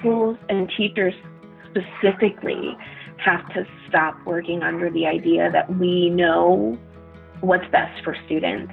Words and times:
schools 0.00 0.38
and 0.48 0.70
teachers 0.78 1.12
specifically 1.68 2.76
have 3.18 3.46
to 3.50 3.66
stop 3.86 4.16
working 4.24 4.62
under 4.62 4.90
the 4.90 5.06
idea 5.06 5.50
that 5.52 5.78
we 5.78 6.08
know 6.08 6.78
what's 7.40 7.66
best 7.70 8.02
for 8.02 8.16
students. 8.24 8.72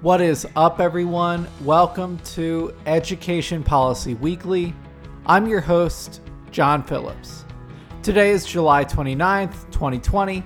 What 0.00 0.22
is 0.22 0.46
up, 0.56 0.80
everyone? 0.80 1.46
Welcome 1.62 2.18
to 2.34 2.74
Education 2.86 3.62
Policy 3.62 4.14
Weekly. 4.14 4.74
I'm 5.26 5.46
your 5.46 5.60
host, 5.60 6.22
John 6.50 6.82
Phillips. 6.82 7.44
Today 8.02 8.30
is 8.30 8.46
July 8.46 8.86
29th, 8.86 9.70
2020, 9.70 10.42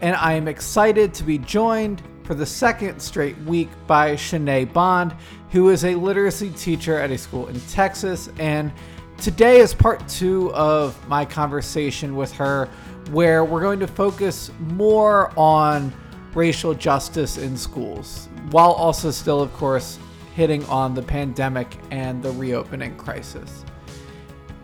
and 0.00 0.16
I 0.16 0.32
am 0.32 0.48
excited 0.48 1.12
to 1.12 1.24
be 1.24 1.36
joined 1.38 2.02
for 2.26 2.34
the 2.34 2.44
second 2.44 3.00
straight 3.00 3.38
week 3.42 3.68
by 3.86 4.14
Shanae 4.14 4.72
Bond, 4.72 5.14
who 5.50 5.68
is 5.70 5.84
a 5.84 5.94
literacy 5.94 6.50
teacher 6.50 6.98
at 6.98 7.10
a 7.10 7.16
school 7.16 7.46
in 7.46 7.60
Texas. 7.62 8.28
And 8.38 8.72
today 9.18 9.60
is 9.60 9.72
part 9.72 10.06
two 10.08 10.52
of 10.52 11.08
my 11.08 11.24
conversation 11.24 12.16
with 12.16 12.32
her, 12.32 12.68
where 13.12 13.44
we're 13.44 13.60
going 13.60 13.78
to 13.78 13.86
focus 13.86 14.50
more 14.58 15.32
on 15.38 15.92
racial 16.34 16.74
justice 16.74 17.38
in 17.38 17.56
schools, 17.56 18.28
while 18.50 18.72
also 18.72 19.12
still, 19.12 19.40
of 19.40 19.52
course, 19.52 19.98
hitting 20.34 20.64
on 20.66 20.94
the 20.94 21.02
pandemic 21.02 21.78
and 21.92 22.22
the 22.22 22.32
reopening 22.32 22.96
crisis. 22.96 23.64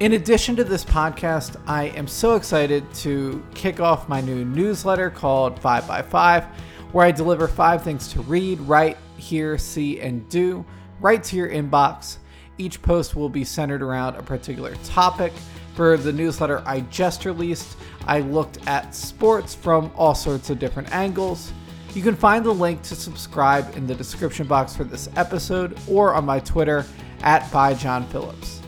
In 0.01 0.15
addition 0.15 0.57
to 0.57 0.65
this 0.65 0.85
podcast, 0.85 1.55
I 1.69 1.85
am 1.91 2.09
so 2.09 2.35
excited 2.35 2.93
to 2.95 3.41
kick 3.55 3.79
off 3.79 4.09
my 4.09 4.21
new 4.21 4.45
newsletter 4.45 5.11
called 5.11 5.61
5 5.61 5.87
by 5.87 6.03
5 6.03 6.47
where 6.93 7.07
I 7.07 7.11
deliver 7.11 7.49
five 7.49 7.83
things 7.83 8.09
to 8.13 8.21
read, 8.23 8.61
write, 8.61 8.99
hear, 9.17 9.59
see, 9.59 10.01
and 10.01 10.29
do 10.29 10.65
right 11.01 11.23
to 11.25 11.37
your 11.37 11.49
inbox. 11.49 12.19
Each 12.59 12.81
post 12.81 13.17
will 13.17 13.29
be 13.29 13.45
centered 13.45 13.83
around 13.83 14.17
a 14.17 14.23
particular 14.23 14.75
topic. 14.85 15.33
For 15.75 15.97
the 15.97 16.13
newsletter 16.13 16.63
I 16.67 16.81
just 16.83 17.25
released, 17.25 17.77
I 18.07 18.21
looked 18.21 18.59
at 18.69 18.95
sports 18.95 19.55
from 19.55 19.91
all 19.97 20.15
sorts 20.15 20.51
of 20.51 20.59
different 20.59 20.93
angles. 20.93 21.53
You 21.95 22.03
can 22.03 22.15
find 22.15 22.45
the 22.45 22.53
link 22.53 22.83
to 22.83 22.95
subscribe 22.95 23.75
in 23.77 23.87
the 23.87 23.95
description 23.95 24.47
box 24.47 24.77
for 24.77 24.85
this 24.85 25.09
episode 25.17 25.79
or 25.89 26.15
on 26.15 26.25
my 26.25 26.41
Twitter 26.41 26.85
at 27.23 27.51
by 27.51 27.75
John 27.75 28.07
Phillips. 28.09 28.61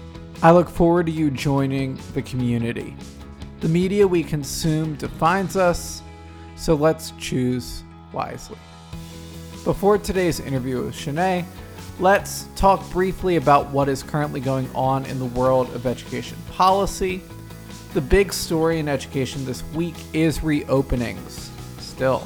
I 0.42 0.50
look 0.50 0.68
forward 0.68 1.06
to 1.06 1.12
you 1.12 1.30
joining 1.30 1.98
the 2.14 2.22
community. 2.22 2.96
The 3.60 3.68
media 3.68 4.06
we 4.06 4.24
consume 4.24 4.96
defines 4.96 5.56
us, 5.56 6.02
so 6.56 6.74
let's 6.74 7.12
choose 7.12 7.83
wisely. 8.14 8.56
Before 9.64 9.98
today's 9.98 10.40
interview 10.40 10.84
with 10.84 10.94
Shanae, 10.94 11.44
let's 11.98 12.46
talk 12.54 12.88
briefly 12.90 13.36
about 13.36 13.70
what 13.70 13.88
is 13.88 14.02
currently 14.02 14.40
going 14.40 14.70
on 14.74 15.04
in 15.06 15.18
the 15.18 15.24
world 15.26 15.74
of 15.74 15.86
education 15.86 16.38
policy. 16.52 17.22
The 17.92 18.00
big 18.00 18.32
story 18.32 18.78
in 18.78 18.88
education 18.88 19.44
this 19.44 19.62
week 19.74 19.94
is 20.12 20.38
reopenings, 20.38 21.48
still. 21.80 22.20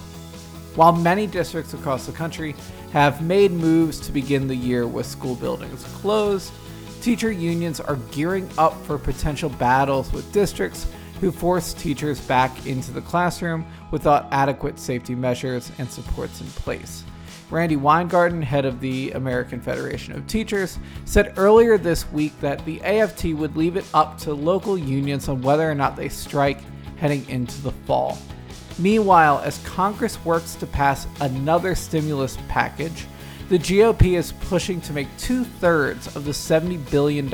While 0.74 0.92
many 0.92 1.26
districts 1.26 1.74
across 1.74 2.06
the 2.06 2.12
country 2.12 2.54
have 2.92 3.22
made 3.22 3.50
moves 3.50 4.00
to 4.00 4.12
begin 4.12 4.46
the 4.46 4.54
year 4.54 4.86
with 4.86 5.06
school 5.06 5.34
buildings 5.34 5.84
closed, 5.96 6.52
teacher 7.00 7.30
unions 7.30 7.80
are 7.80 7.96
gearing 8.12 8.48
up 8.58 8.74
for 8.84 8.98
potential 8.98 9.50
battles 9.50 10.12
with 10.12 10.30
districts 10.32 10.86
who 11.20 11.30
force 11.32 11.74
teachers 11.74 12.20
back 12.20 12.66
into 12.66 12.92
the 12.92 13.00
classroom 13.00 13.66
without 13.90 14.26
adequate 14.30 14.78
safety 14.78 15.14
measures 15.14 15.72
and 15.78 15.90
supports 15.90 16.40
in 16.40 16.46
place. 16.48 17.04
Randi 17.50 17.76
Weingarten, 17.76 18.42
head 18.42 18.66
of 18.66 18.80
the 18.80 19.12
American 19.12 19.60
Federation 19.60 20.14
of 20.14 20.26
Teachers, 20.26 20.78
said 21.06 21.32
earlier 21.38 21.78
this 21.78 22.10
week 22.12 22.38
that 22.40 22.62
the 22.66 22.80
AFT 22.82 23.26
would 23.32 23.56
leave 23.56 23.76
it 23.76 23.86
up 23.94 24.18
to 24.18 24.34
local 24.34 24.76
unions 24.76 25.28
on 25.28 25.40
whether 25.40 25.68
or 25.68 25.74
not 25.74 25.96
they 25.96 26.10
strike 26.10 26.60
heading 26.96 27.26
into 27.28 27.60
the 27.62 27.72
fall. 27.72 28.18
Meanwhile, 28.78 29.40
as 29.44 29.58
Congress 29.64 30.22
works 30.24 30.54
to 30.56 30.66
pass 30.66 31.06
another 31.20 31.74
stimulus 31.74 32.36
package, 32.48 33.06
the 33.48 33.58
GOP 33.58 34.18
is 34.18 34.32
pushing 34.32 34.80
to 34.82 34.92
make 34.92 35.08
two 35.16 35.42
thirds 35.42 36.14
of 36.14 36.26
the 36.26 36.32
$70 36.32 36.90
billion 36.90 37.30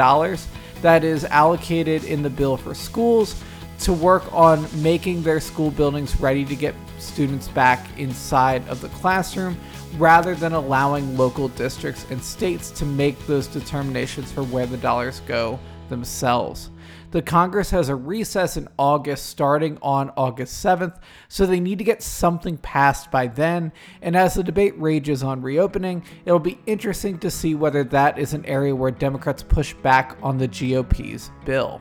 that 0.80 1.02
is 1.02 1.24
allocated 1.24 2.04
in 2.04 2.22
the 2.22 2.30
bill 2.30 2.56
for 2.56 2.72
schools 2.72 3.42
to 3.80 3.92
work 3.92 4.24
on 4.32 4.66
making 4.82 5.22
their 5.22 5.40
school 5.40 5.70
buildings 5.70 6.18
ready 6.20 6.44
to 6.44 6.56
get 6.56 6.74
students 6.98 7.48
back 7.48 7.86
inside 7.98 8.66
of 8.68 8.80
the 8.80 8.88
classroom 8.90 9.56
rather 9.98 10.34
than 10.34 10.52
allowing 10.52 11.16
local 11.16 11.48
districts 11.48 12.06
and 12.10 12.22
states 12.22 12.70
to 12.70 12.84
make 12.84 13.18
those 13.26 13.46
determinations 13.46 14.32
for 14.32 14.42
where 14.44 14.66
the 14.66 14.76
dollars 14.78 15.20
go 15.26 15.58
themselves. 15.88 16.70
The 17.10 17.22
Congress 17.22 17.70
has 17.70 17.90
a 17.90 17.94
recess 17.94 18.56
in 18.56 18.66
August 18.76 19.26
starting 19.26 19.78
on 19.82 20.10
August 20.16 20.64
7th, 20.64 20.98
so 21.28 21.46
they 21.46 21.60
need 21.60 21.78
to 21.78 21.84
get 21.84 22.02
something 22.02 22.56
passed 22.56 23.12
by 23.12 23.28
then. 23.28 23.72
And 24.02 24.16
as 24.16 24.34
the 24.34 24.42
debate 24.42 24.74
rages 24.80 25.22
on 25.22 25.40
reopening, 25.40 26.02
it'll 26.24 26.40
be 26.40 26.58
interesting 26.66 27.18
to 27.20 27.30
see 27.30 27.54
whether 27.54 27.84
that 27.84 28.18
is 28.18 28.34
an 28.34 28.44
area 28.46 28.74
where 28.74 28.90
Democrats 28.90 29.44
push 29.44 29.74
back 29.74 30.16
on 30.22 30.38
the 30.38 30.48
GOP's 30.48 31.30
bill. 31.44 31.80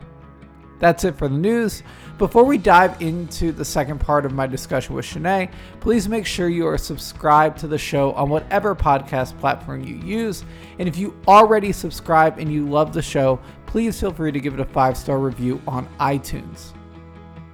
That's 0.83 1.05
it 1.05 1.17
for 1.17 1.29
the 1.29 1.37
news. 1.37 1.81
Before 2.17 2.43
we 2.43 2.57
dive 2.57 3.01
into 3.01 3.53
the 3.53 3.63
second 3.63 4.01
part 4.01 4.25
of 4.25 4.33
my 4.33 4.45
discussion 4.45 4.93
with 4.95 5.05
Shanae, 5.05 5.49
please 5.79 6.09
make 6.09 6.25
sure 6.25 6.49
you 6.49 6.67
are 6.67 6.77
subscribed 6.77 7.57
to 7.59 7.67
the 7.67 7.77
show 7.77 8.11
on 8.11 8.27
whatever 8.27 8.75
podcast 8.75 9.39
platform 9.39 9.85
you 9.85 9.95
use. 9.95 10.43
And 10.79 10.89
if 10.89 10.97
you 10.97 11.17
already 11.25 11.71
subscribe 11.71 12.37
and 12.37 12.51
you 12.51 12.67
love 12.67 12.91
the 12.91 13.01
show, 13.01 13.39
please 13.65 13.97
feel 13.97 14.11
free 14.11 14.33
to 14.33 14.41
give 14.41 14.55
it 14.55 14.59
a 14.59 14.65
five 14.65 14.97
star 14.97 15.19
review 15.19 15.61
on 15.65 15.87
iTunes. 16.01 16.73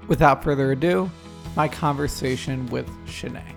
Without 0.08 0.44
further 0.44 0.72
ado, 0.72 1.08
my 1.56 1.68
conversation 1.68 2.66
with 2.72 2.90
Shanae. 3.06 3.54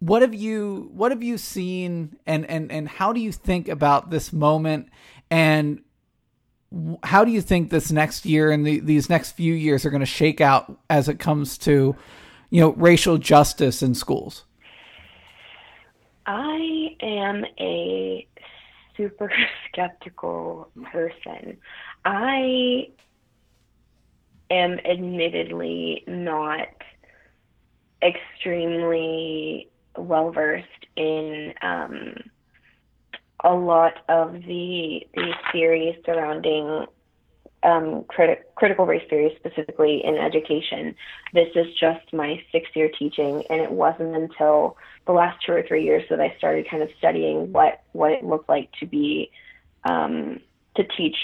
What 0.00 0.22
have 0.22 0.34
you 0.34 0.90
what 0.94 1.12
have 1.12 1.22
you 1.22 1.38
seen 1.38 2.16
and 2.26 2.44
and 2.46 2.72
and 2.72 2.88
how 2.88 3.12
do 3.12 3.20
you 3.20 3.30
think 3.30 3.68
about 3.68 4.10
this 4.10 4.32
moment 4.32 4.88
and 5.30 5.80
how 7.02 7.24
do 7.24 7.30
you 7.30 7.40
think 7.40 7.70
this 7.70 7.92
next 7.92 8.26
year 8.26 8.50
and 8.50 8.66
the, 8.66 8.80
these 8.80 9.08
next 9.08 9.32
few 9.32 9.54
years 9.54 9.84
are 9.84 9.90
going 9.90 10.00
to 10.00 10.06
shake 10.06 10.40
out 10.40 10.76
as 10.90 11.08
it 11.08 11.18
comes 11.18 11.58
to 11.58 11.96
you 12.50 12.60
know 12.60 12.72
racial 12.72 13.18
justice 13.18 13.82
in 13.82 13.94
schools? 13.94 14.44
I 16.26 16.96
am 17.00 17.44
a 17.60 18.26
super 18.96 19.30
skeptical 19.68 20.70
person. 20.92 21.58
I 22.04 22.88
am 24.50 24.78
admittedly 24.84 26.04
not 26.06 26.68
extremely 28.02 29.68
well 29.96 30.30
versed 30.30 30.66
in 30.96 31.54
um, 31.62 32.14
a 33.44 33.54
lot 33.54 33.98
of 34.08 34.32
the 34.32 35.06
the 35.14 35.34
theories 35.52 35.96
surrounding 36.04 36.86
um, 37.62 38.04
criti- 38.04 38.42
critical 38.56 38.86
race 38.86 39.02
theory, 39.08 39.36
specifically 39.38 40.02
in 40.04 40.16
education. 40.16 40.94
This 41.32 41.48
is 41.54 41.66
just 41.78 42.12
my 42.12 42.42
sixth 42.52 42.74
year 42.74 42.90
teaching, 42.98 43.42
and 43.48 43.60
it 43.60 43.70
wasn't 43.70 44.14
until 44.14 44.76
the 45.06 45.12
last 45.12 45.44
two 45.44 45.52
or 45.52 45.62
three 45.62 45.84
years 45.84 46.04
that 46.10 46.20
I 46.20 46.34
started 46.38 46.68
kind 46.70 46.82
of 46.82 46.88
studying 46.98 47.52
what 47.52 47.82
what 47.92 48.12
it 48.12 48.24
looked 48.24 48.48
like 48.48 48.70
to 48.80 48.86
be 48.86 49.30
um, 49.84 50.40
to 50.76 50.84
teach 50.96 51.16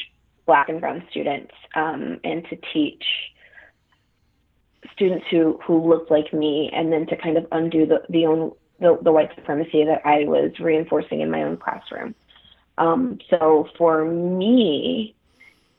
Black 0.47 0.69
and 0.69 0.81
Brown 0.81 1.03
students 1.11 1.53
um, 1.75 2.21
and 2.25 2.45
to 2.49 2.57
teach 2.73 3.05
students 4.93 5.27
who 5.31 5.59
who 5.67 5.89
looked 5.89 6.11
like 6.11 6.33
me, 6.33 6.71
and 6.73 6.93
then 6.93 7.07
to 7.07 7.17
kind 7.17 7.37
of 7.37 7.47
undo 7.53 7.87
the 7.87 8.03
the 8.09 8.27
own 8.27 8.53
the, 8.81 8.99
the 9.03 9.13
white 9.13 9.31
supremacy 9.35 9.85
that 9.85 10.03
I 10.05 10.25
was 10.25 10.53
reinforcing 10.59 11.21
in 11.21 11.31
my 11.31 11.43
own 11.43 11.57
classroom. 11.57 12.15
Um, 12.79 13.19
so 13.29 13.69
for 13.77 14.05
me, 14.05 15.15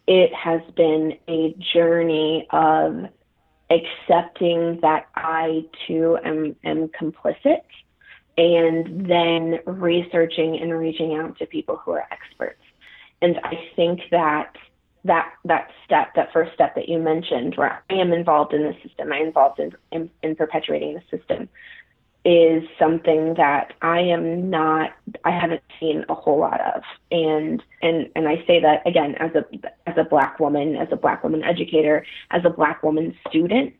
it 0.07 0.33
has 0.33 0.61
been 0.75 1.17
a 1.27 1.55
journey 1.73 2.47
of 2.51 3.05
accepting 3.69 4.79
that 4.81 5.07
I 5.15 5.65
too 5.87 6.17
am, 6.23 6.55
am 6.63 6.89
complicit 6.89 7.61
and 8.37 9.09
then 9.09 9.59
researching 9.65 10.59
and 10.59 10.77
reaching 10.77 11.15
out 11.15 11.37
to 11.39 11.45
people 11.45 11.77
who 11.77 11.91
are 11.91 12.07
experts. 12.11 12.61
And 13.21 13.39
I 13.43 13.69
think 13.75 14.01
that 14.11 14.55
that 15.03 15.33
that 15.45 15.69
step, 15.85 16.13
that 16.15 16.31
first 16.31 16.53
step 16.53 16.75
that 16.75 16.87
you 16.87 16.99
mentioned, 16.99 17.55
where 17.55 17.83
I 17.89 17.93
am 17.93 18.13
involved 18.13 18.53
in 18.53 18.63
the 18.63 18.75
system, 18.83 19.11
I'm 19.11 19.27
involved 19.27 19.59
in, 19.59 19.71
in, 19.91 20.09
in 20.21 20.35
perpetuating 20.35 20.93
the 20.93 21.17
system, 21.17 21.49
is 22.23 22.63
something 22.77 23.33
that 23.35 23.73
I 23.81 23.99
am 23.99 24.49
not 24.49 24.91
I 25.23 25.31
haven't 25.31 25.63
seen 25.79 26.05
a 26.07 26.13
whole 26.13 26.39
lot 26.39 26.61
of. 26.61 26.83
And 27.09 27.63
and 27.81 28.09
and 28.15 28.27
I 28.27 28.43
say 28.45 28.59
that 28.61 28.85
again 28.85 29.15
as 29.15 29.31
a 29.35 29.45
as 29.87 29.97
a 29.97 30.03
black 30.03 30.39
woman, 30.39 30.75
as 30.75 30.89
a 30.91 30.95
black 30.95 31.23
woman 31.23 31.43
educator, 31.43 32.05
as 32.29 32.43
a 32.45 32.49
black 32.49 32.83
woman 32.83 33.15
student, 33.27 33.73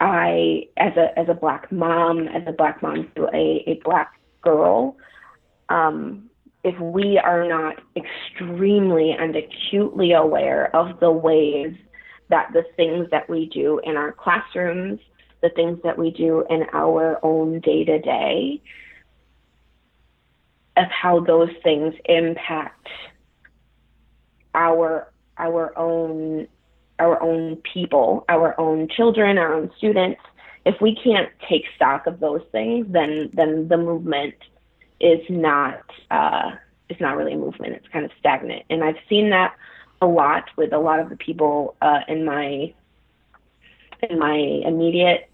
I 0.00 0.68
as 0.76 0.96
a 0.96 1.18
as 1.18 1.28
a 1.28 1.34
black 1.34 1.72
mom, 1.72 2.28
as 2.28 2.42
a 2.46 2.52
black 2.52 2.82
mom 2.82 3.10
to 3.16 3.24
a, 3.34 3.64
a 3.66 3.80
black 3.84 4.12
girl, 4.42 4.96
um, 5.70 6.28
if 6.62 6.78
we 6.78 7.18
are 7.18 7.48
not 7.48 7.80
extremely 7.96 9.12
and 9.12 9.34
acutely 9.34 10.12
aware 10.12 10.74
of 10.76 11.00
the 11.00 11.10
ways 11.10 11.74
that 12.28 12.50
the 12.52 12.64
things 12.76 13.08
that 13.10 13.28
we 13.28 13.46
do 13.46 13.80
in 13.84 13.96
our 13.96 14.12
classrooms, 14.12 14.98
the 15.44 15.50
things 15.50 15.78
that 15.84 15.98
we 15.98 16.10
do 16.10 16.42
in 16.48 16.64
our 16.72 17.22
own 17.22 17.60
day 17.60 17.84
to 17.84 17.98
day, 17.98 18.62
of 20.78 20.86
how 20.86 21.20
those 21.20 21.50
things 21.62 21.94
impact 22.06 22.88
our 24.54 25.12
our 25.36 25.76
own 25.78 26.48
our 26.98 27.22
own 27.22 27.56
people, 27.56 28.24
our 28.30 28.58
own 28.58 28.88
children, 28.88 29.36
our 29.36 29.52
own 29.52 29.70
students. 29.76 30.20
If 30.64 30.80
we 30.80 30.96
can't 30.96 31.28
take 31.46 31.64
stock 31.76 32.06
of 32.06 32.20
those 32.20 32.42
things, 32.50 32.86
then 32.88 33.28
then 33.34 33.68
the 33.68 33.76
movement 33.76 34.36
is 34.98 35.20
not 35.28 35.82
uh, 36.10 36.52
is 36.88 36.98
not 37.00 37.18
really 37.18 37.34
a 37.34 37.36
movement. 37.36 37.74
It's 37.74 37.88
kind 37.88 38.06
of 38.06 38.12
stagnant, 38.18 38.64
and 38.70 38.82
I've 38.82 39.02
seen 39.10 39.28
that 39.30 39.54
a 40.00 40.06
lot 40.06 40.44
with 40.56 40.72
a 40.72 40.78
lot 40.78 41.00
of 41.00 41.10
the 41.10 41.16
people 41.16 41.76
uh, 41.82 42.00
in 42.08 42.24
my 42.24 42.72
in 44.08 44.18
my 44.18 44.36
immediate 44.36 45.28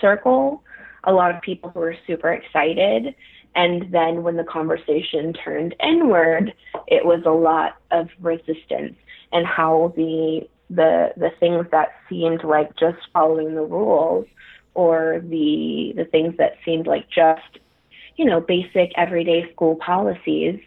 circle. 0.00 0.62
A 1.04 1.12
lot 1.12 1.34
of 1.34 1.40
people 1.42 1.70
who 1.70 1.80
were 1.80 1.96
super 2.06 2.32
excited, 2.32 3.14
and 3.54 3.92
then 3.92 4.22
when 4.22 4.36
the 4.36 4.44
conversation 4.44 5.32
turned 5.32 5.74
inward, 5.82 6.52
it 6.86 7.04
was 7.04 7.22
a 7.26 7.30
lot 7.30 7.76
of 7.90 8.08
resistance 8.20 8.96
and 9.32 9.46
how 9.46 9.92
the 9.96 10.48
the 10.70 11.12
the 11.16 11.30
things 11.40 11.66
that 11.70 11.88
seemed 12.08 12.44
like 12.44 12.74
just 12.76 12.98
following 13.12 13.54
the 13.54 13.62
rules 13.62 14.26
or 14.74 15.20
the 15.24 15.92
the 15.96 16.04
things 16.04 16.34
that 16.38 16.52
seemed 16.64 16.86
like 16.86 17.08
just 17.08 17.58
you 18.16 18.24
know 18.24 18.40
basic 18.40 18.92
everyday 18.96 19.50
school 19.52 19.76
policies 19.76 20.60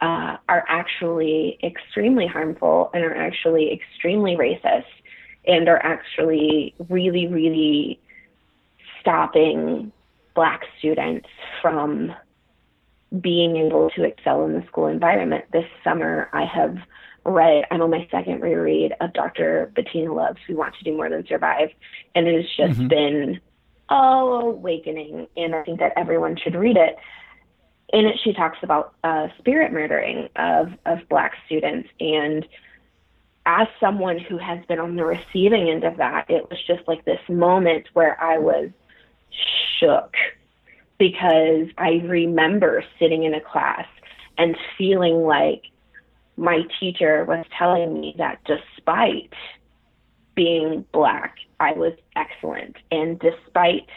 uh, 0.00 0.36
are 0.48 0.64
actually 0.68 1.58
extremely 1.62 2.26
harmful 2.26 2.90
and 2.94 3.04
are 3.04 3.14
actually 3.16 3.72
extremely 3.72 4.34
racist 4.34 4.84
and 5.46 5.68
are 5.68 5.84
actually 5.84 6.74
really 6.88 7.26
really 7.26 8.00
stopping 9.00 9.92
black 10.34 10.62
students 10.78 11.28
from 11.60 12.12
being 13.20 13.56
able 13.56 13.90
to 13.90 14.04
excel 14.04 14.44
in 14.44 14.52
the 14.52 14.64
school 14.66 14.86
environment. 14.86 15.44
This 15.52 15.64
summer, 15.82 16.28
I 16.32 16.44
have 16.44 16.76
read, 17.24 17.64
I'm 17.70 17.82
on 17.82 17.90
my 17.90 18.06
second 18.10 18.40
reread 18.40 18.92
of 19.00 19.12
Dr. 19.12 19.72
Bettina 19.74 20.12
Love's 20.12 20.40
We 20.48 20.54
Want 20.54 20.74
to 20.76 20.84
Do 20.84 20.96
More 20.96 21.10
Than 21.10 21.26
Survive. 21.26 21.70
And 22.14 22.26
it 22.28 22.36
has 22.36 22.56
just 22.56 22.78
mm-hmm. 22.78 22.88
been 22.88 23.40
awakening. 23.90 25.26
And 25.36 25.54
I 25.54 25.62
think 25.64 25.80
that 25.80 25.92
everyone 25.96 26.36
should 26.36 26.54
read 26.54 26.76
it. 26.76 26.96
In 27.92 28.06
it, 28.06 28.20
she 28.22 28.32
talks 28.32 28.58
about 28.62 28.94
uh, 29.02 29.28
spirit 29.38 29.72
murdering 29.72 30.28
of, 30.36 30.68
of 30.86 31.00
Black 31.08 31.32
students. 31.46 31.88
And 31.98 32.46
as 33.46 33.66
someone 33.80 34.18
who 34.18 34.38
has 34.38 34.64
been 34.66 34.78
on 34.78 34.94
the 34.94 35.04
receiving 35.04 35.68
end 35.68 35.82
of 35.82 35.96
that, 35.96 36.30
it 36.30 36.48
was 36.48 36.58
just 36.66 36.86
like 36.86 37.04
this 37.04 37.20
moment 37.28 37.88
where 37.92 38.22
I 38.22 38.38
was 38.38 38.70
shook 39.78 40.14
because 40.98 41.68
I 41.78 42.02
remember 42.04 42.84
sitting 42.98 43.24
in 43.24 43.34
a 43.34 43.40
class 43.40 43.86
and 44.36 44.56
feeling 44.76 45.22
like 45.22 45.62
my 46.36 46.62
teacher 46.78 47.24
was 47.24 47.44
telling 47.56 47.92
me 48.00 48.14
that 48.18 48.40
despite 48.44 49.32
being 50.34 50.84
black, 50.92 51.36
I 51.58 51.72
was 51.72 51.92
excellent. 52.16 52.76
And 52.90 53.18
despite 53.18 53.88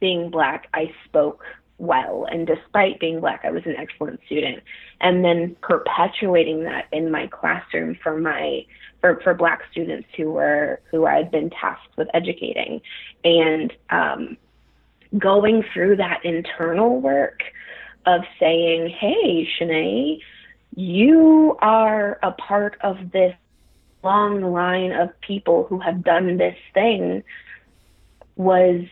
being 0.00 0.30
black, 0.30 0.66
I 0.74 0.92
spoke 1.04 1.44
well. 1.78 2.26
And 2.30 2.46
despite 2.46 3.00
being 3.00 3.20
black, 3.20 3.42
I 3.44 3.50
was 3.50 3.62
an 3.66 3.76
excellent 3.76 4.20
student. 4.26 4.62
And 5.00 5.24
then 5.24 5.56
perpetuating 5.62 6.64
that 6.64 6.86
in 6.92 7.10
my 7.10 7.26
classroom 7.28 7.96
for 8.02 8.18
my 8.18 8.64
for, 9.00 9.20
for 9.22 9.32
black 9.32 9.62
students 9.70 10.08
who 10.16 10.32
were 10.32 10.80
who 10.90 11.06
I'd 11.06 11.30
been 11.30 11.50
tasked 11.50 11.96
with 11.96 12.08
educating. 12.14 12.80
And 13.24 13.72
um, 13.90 14.36
going 15.18 15.64
through 15.72 15.96
that 15.96 16.24
internal 16.24 17.00
work 17.00 17.42
of 18.06 18.22
saying, 18.38 18.88
hey, 18.88 19.48
Shanae, 19.58 20.20
you 20.76 21.56
are 21.60 22.18
a 22.22 22.32
part 22.32 22.76
of 22.82 23.10
this 23.12 23.34
long 24.02 24.40
line 24.52 24.92
of 24.92 25.08
people 25.20 25.64
who 25.64 25.78
have 25.78 26.02
done 26.02 26.38
this 26.38 26.56
thing 26.72 27.22
was 28.36 28.82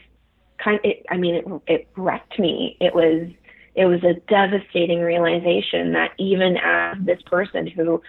kind 0.59 0.79
of, 0.79 0.85
it, 0.85 1.07
I 1.09 1.17
mean, 1.17 1.37
it, 1.37 1.47
it 1.67 1.89
wrecked 1.97 2.39
me. 2.39 2.77
It 2.81 2.95
was, 2.95 3.31
it 3.75 3.87
was 3.87 4.03
a 4.03 4.15
devastating 4.29 5.01
realization 5.01 5.93
that 5.93 6.13
even 6.19 6.57
as 6.57 6.97
this 7.01 7.23
person 7.23 7.67
who, 7.67 8.03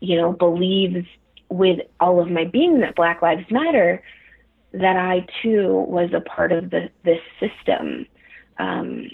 you 0.00 0.16
know, 0.16 0.32
believes 0.32 1.06
with 1.48 1.80
all 2.00 2.20
of 2.20 2.30
my 2.30 2.44
being 2.44 2.80
that 2.80 2.94
Black 2.94 3.22
Lives 3.22 3.50
Matter, 3.50 4.02
that 4.72 4.96
I 4.96 5.26
too 5.42 5.84
was 5.88 6.10
a 6.12 6.20
part 6.20 6.52
of 6.52 6.70
the, 6.70 6.90
this 7.04 7.20
system. 7.40 8.06
Um, 8.58 9.10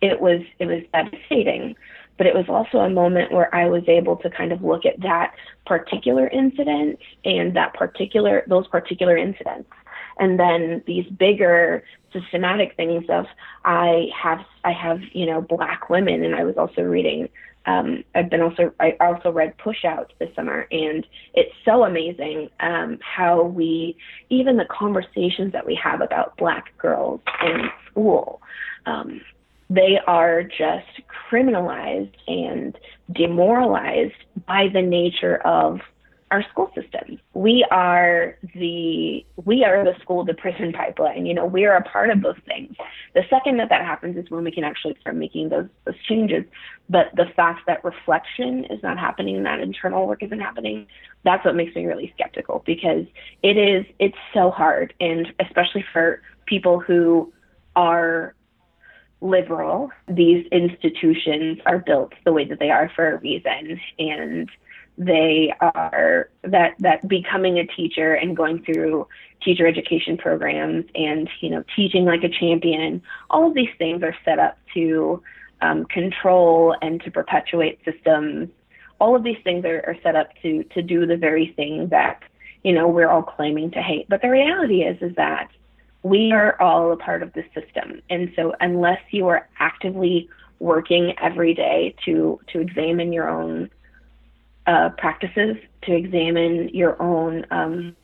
it 0.00 0.20
was 0.20 0.42
it 0.58 0.66
was 0.66 0.82
devastating, 0.92 1.74
but 2.18 2.26
it 2.26 2.34
was 2.34 2.46
also 2.48 2.78
a 2.78 2.90
moment 2.90 3.32
where 3.32 3.54
I 3.54 3.66
was 3.66 3.82
able 3.88 4.16
to 4.16 4.30
kind 4.30 4.52
of 4.52 4.62
look 4.62 4.84
at 4.84 5.00
that 5.00 5.34
particular 5.64 6.28
incident 6.28 6.98
and 7.24 7.56
that 7.56 7.74
particular 7.74 8.44
those 8.46 8.66
particular 8.68 9.16
incidents, 9.16 9.70
and 10.18 10.38
then 10.38 10.82
these 10.86 11.06
bigger 11.06 11.82
systematic 12.12 12.76
things 12.76 13.04
of 13.08 13.26
I 13.64 14.08
have 14.14 14.40
I 14.64 14.72
have 14.72 15.00
you 15.12 15.26
know 15.26 15.40
black 15.40 15.88
women, 15.88 16.24
and 16.24 16.34
I 16.34 16.44
was 16.44 16.56
also 16.56 16.82
reading 16.82 17.28
um, 17.66 18.04
I've 18.14 18.30
been 18.30 18.42
also 18.42 18.72
I 18.80 18.96
also 19.00 19.30
read 19.30 19.54
Pushout 19.58 20.06
this 20.18 20.28
summer, 20.36 20.66
and 20.70 21.06
it's 21.34 21.52
so 21.64 21.84
amazing 21.84 22.48
um, 22.60 22.98
how 23.00 23.42
we 23.42 23.96
even 24.30 24.56
the 24.56 24.66
conversations 24.66 25.52
that 25.52 25.66
we 25.66 25.78
have 25.82 26.00
about 26.00 26.36
Black 26.36 26.76
girls 26.78 27.20
in 27.42 27.68
school, 27.90 28.40
um, 28.86 29.20
they 29.68 29.98
are 30.06 30.44
just 30.44 31.02
criminalized 31.30 32.14
and 32.28 32.78
demoralized 33.12 34.14
by 34.46 34.68
the 34.72 34.82
nature 34.82 35.38
of 35.38 35.80
our 36.30 36.42
school 36.50 36.70
system. 36.74 37.20
We 37.34 37.64
are 37.70 38.36
the 38.54 39.24
we 39.44 39.64
are 39.64 39.84
the 39.84 39.94
school 40.00 40.26
to 40.26 40.34
prison 40.34 40.72
pipeline. 40.72 41.24
You 41.24 41.34
know, 41.34 41.46
we 41.46 41.66
are 41.66 41.76
a 41.76 41.82
part 41.82 42.10
of 42.10 42.22
those 42.22 42.38
things. 42.46 42.74
The 43.14 43.22
second 43.30 43.58
that 43.58 43.68
that 43.68 43.84
happens 43.84 44.16
is 44.16 44.28
when 44.30 44.42
we 44.42 44.50
can 44.50 44.64
actually 44.64 44.96
start 45.00 45.16
making 45.16 45.50
those 45.50 45.68
those 45.84 45.94
changes. 46.08 46.44
But 46.88 47.06
the 47.14 47.26
fact 47.36 47.60
that 47.66 47.84
reflection 47.84 48.64
is 48.64 48.82
not 48.82 48.98
happening, 48.98 49.42
that 49.44 49.60
internal 49.60 50.06
work 50.06 50.22
isn't 50.22 50.40
happening, 50.40 50.86
that's 51.24 51.44
what 51.44 51.54
makes 51.54 51.74
me 51.76 51.86
really 51.86 52.12
skeptical 52.14 52.62
because 52.66 53.06
it 53.42 53.56
is 53.56 53.86
it's 54.00 54.18
so 54.34 54.50
hard, 54.50 54.94
and 55.00 55.32
especially 55.38 55.84
for 55.92 56.22
people 56.46 56.80
who 56.80 57.32
are 57.76 58.34
liberal, 59.20 59.90
these 60.08 60.46
institutions 60.52 61.58
are 61.66 61.78
built 61.78 62.12
the 62.24 62.32
way 62.32 62.44
that 62.44 62.58
they 62.58 62.70
are 62.70 62.90
for 62.94 63.12
a 63.12 63.18
reason, 63.18 63.80
and 63.98 64.50
they 64.98 65.52
are 65.60 66.30
that 66.42 66.74
that 66.78 67.06
becoming 67.06 67.58
a 67.58 67.66
teacher 67.66 68.14
and 68.14 68.36
going 68.36 68.62
through 68.62 69.06
teacher 69.44 69.66
education 69.66 70.16
programs 70.16 70.86
and 70.94 71.28
you 71.40 71.50
know 71.50 71.62
teaching 71.74 72.06
like 72.06 72.24
a 72.24 72.28
champion 72.30 73.02
all 73.28 73.46
of 73.46 73.54
these 73.54 73.68
things 73.78 74.02
are 74.02 74.16
set 74.24 74.38
up 74.38 74.56
to 74.72 75.22
um, 75.62 75.84
control 75.86 76.74
and 76.82 77.00
to 77.02 77.10
perpetuate 77.10 77.80
systems. 77.84 78.48
All 79.00 79.14
of 79.14 79.22
these 79.22 79.38
things 79.44 79.64
are, 79.64 79.82
are 79.86 79.96
set 80.02 80.16
up 80.16 80.28
to 80.42 80.64
to 80.74 80.82
do 80.82 81.06
the 81.06 81.16
very 81.16 81.52
thing 81.56 81.88
that 81.88 82.22
you 82.62 82.72
know 82.72 82.88
we're 82.88 83.08
all 83.08 83.22
claiming 83.22 83.70
to 83.72 83.82
hate. 83.82 84.08
But 84.08 84.22
the 84.22 84.30
reality 84.30 84.82
is 84.82 85.00
is 85.00 85.14
that 85.16 85.50
we 86.02 86.32
are 86.32 86.60
all 86.60 86.92
a 86.92 86.96
part 86.96 87.22
of 87.22 87.32
the 87.32 87.42
system. 87.54 88.00
And 88.10 88.32
so 88.36 88.54
unless 88.60 89.00
you 89.10 89.26
are 89.28 89.48
actively 89.58 90.28
working 90.60 91.14
every 91.20 91.52
day 91.54 91.94
to 92.04 92.40
to 92.52 92.60
examine 92.60 93.12
your 93.12 93.28
own 93.28 93.70
uh, 94.66 94.90
practices 94.98 95.56
to 95.82 95.92
examine 95.94 96.68
your 96.70 97.00
own 97.00 97.46
um, 97.50 97.96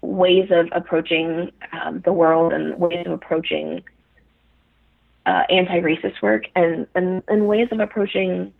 ways 0.00 0.50
of 0.50 0.68
approaching 0.72 1.50
um, 1.72 2.00
the 2.04 2.12
world 2.12 2.52
and 2.52 2.78
ways 2.78 3.06
of 3.06 3.12
approaching 3.12 3.82
uh, 5.26 5.42
anti-racist 5.50 6.20
work 6.22 6.44
and, 6.56 6.86
and, 6.94 7.22
and 7.28 7.46
ways 7.46 7.68
of 7.70 7.80
approaching 7.80 8.52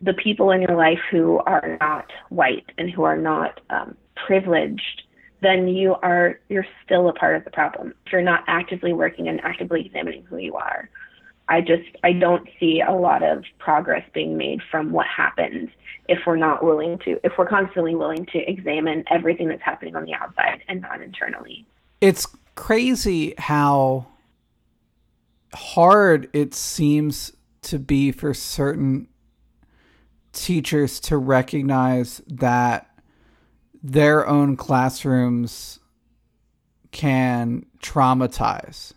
the 0.00 0.14
people 0.14 0.50
in 0.50 0.62
your 0.62 0.76
life 0.76 0.98
who 1.10 1.38
are 1.40 1.76
not 1.80 2.10
white 2.30 2.70
and 2.78 2.90
who 2.90 3.04
are 3.04 3.16
not 3.16 3.60
um, 3.70 3.96
privileged 4.26 5.02
then 5.44 5.68
you 5.68 5.94
are 6.02 6.40
you're 6.48 6.66
still 6.84 7.08
a 7.08 7.12
part 7.12 7.36
of 7.36 7.44
the 7.44 7.50
problem. 7.50 7.94
If 8.06 8.12
you're 8.12 8.22
not 8.22 8.44
actively 8.46 8.92
working 8.92 9.28
and 9.28 9.40
actively 9.44 9.84
examining 9.84 10.24
who 10.24 10.38
you 10.38 10.54
are 10.54 10.88
I 11.48 11.60
just 11.60 11.88
I 12.02 12.12
don't 12.12 12.48
see 12.58 12.80
a 12.80 12.92
lot 12.92 13.22
of 13.22 13.44
progress 13.58 14.02
being 14.14 14.36
made 14.36 14.60
from 14.70 14.92
what 14.92 15.06
happens 15.06 15.68
if 16.08 16.20
we're 16.26 16.36
not 16.36 16.64
willing 16.64 16.98
to 17.00 17.20
if 17.22 17.32
we're 17.36 17.48
constantly 17.48 17.94
willing 17.94 18.26
to 18.26 18.38
examine 18.50 19.04
everything 19.10 19.48
that's 19.48 19.62
happening 19.62 19.94
on 19.94 20.04
the 20.04 20.14
outside 20.14 20.62
and 20.68 20.80
not 20.80 21.02
internally. 21.02 21.66
It's 22.00 22.26
crazy 22.54 23.34
how 23.38 24.06
hard 25.52 26.28
it 26.32 26.54
seems 26.54 27.32
to 27.62 27.78
be 27.78 28.12
for 28.12 28.34
certain 28.34 29.08
teachers 30.32 30.98
to 31.00 31.16
recognize 31.16 32.20
that 32.26 32.90
their 33.82 34.26
own 34.26 34.56
classrooms 34.56 35.78
can 36.90 37.66
traumatize. 37.80 38.92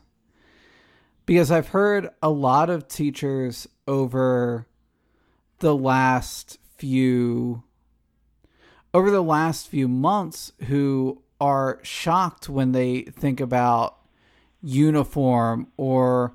Because 1.28 1.52
I've 1.52 1.68
heard 1.68 2.10
a 2.24 2.30
lot 2.30 2.72
of 2.72 2.88
teachers 2.88 3.68
over 3.86 4.66
the 5.60 5.76
last 5.76 6.58
few 6.78 7.64
over 8.94 9.12
the 9.12 9.22
last 9.22 9.68
few 9.68 9.88
months 9.88 10.54
who 10.68 11.22
are 11.42 11.80
shocked 11.84 12.48
when 12.48 12.72
they 12.72 13.02
think 13.02 13.42
about 13.42 13.98
uniform 14.64 15.68
or 15.76 16.34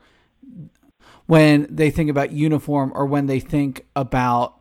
when 1.26 1.66
they 1.70 1.90
think 1.90 2.10
about 2.10 2.30
uniform 2.30 2.92
or 2.94 3.06
when 3.06 3.26
they 3.26 3.40
think 3.40 3.86
about 3.96 4.60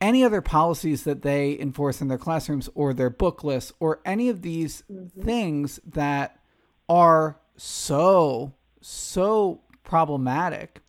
any 0.00 0.24
other 0.24 0.40
policies 0.40 1.04
that 1.04 1.20
they 1.20 1.58
enforce 1.60 2.00
in 2.00 2.08
their 2.08 2.18
classrooms 2.18 2.70
or 2.74 2.94
their 2.94 3.10
book 3.10 3.44
lists 3.44 3.72
or 3.78 4.00
any 4.06 4.30
of 4.30 4.40
these 4.40 4.82
mm-hmm. 4.90 5.20
things 5.20 5.78
that 5.84 6.40
are 6.88 7.38
so 7.56 8.54
so 8.80 9.62
problematic. 9.84 10.80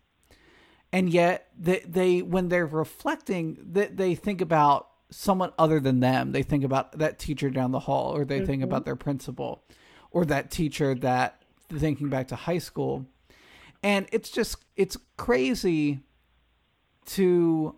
And 0.94 1.10
yet 1.10 1.48
they, 1.58 1.80
they 1.80 2.22
when 2.22 2.50
they're 2.50 2.66
reflecting 2.66 3.58
they, 3.62 3.88
they 3.88 4.16
think 4.16 4.42
about 4.42 4.90
someone 5.10 5.52
other 5.58 5.80
than 5.80 6.00
them. 6.00 6.32
They 6.32 6.44
think 6.44 6.64
about 6.64 6.98
that 7.00 7.20
teacher 7.20 7.50
down 7.50 7.72
the 7.72 7.80
hall 7.80 8.16
or 8.16 8.26
they 8.26 8.38
mm-hmm. 8.38 8.46
think 8.46 8.64
about 8.64 8.86
their 8.86 8.96
principal 8.96 9.64
or 10.12 10.26
that 10.26 10.52
teacher 10.52 10.96
that 10.96 11.44
thinking 11.70 12.10
back 12.10 12.30
to 12.30 12.36
high 12.36 12.58
school. 12.58 13.06
And 13.84 14.08
it's 14.12 14.30
just 14.30 14.58
it's 14.76 14.98
crazy 15.18 16.02
to 17.08 17.76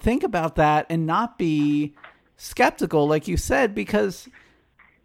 think 0.00 0.22
about 0.22 0.56
that 0.56 0.86
and 0.88 1.06
not 1.06 1.38
be 1.38 1.94
skeptical 2.36 3.06
like 3.06 3.28
you 3.28 3.36
said 3.36 3.74
because 3.74 4.28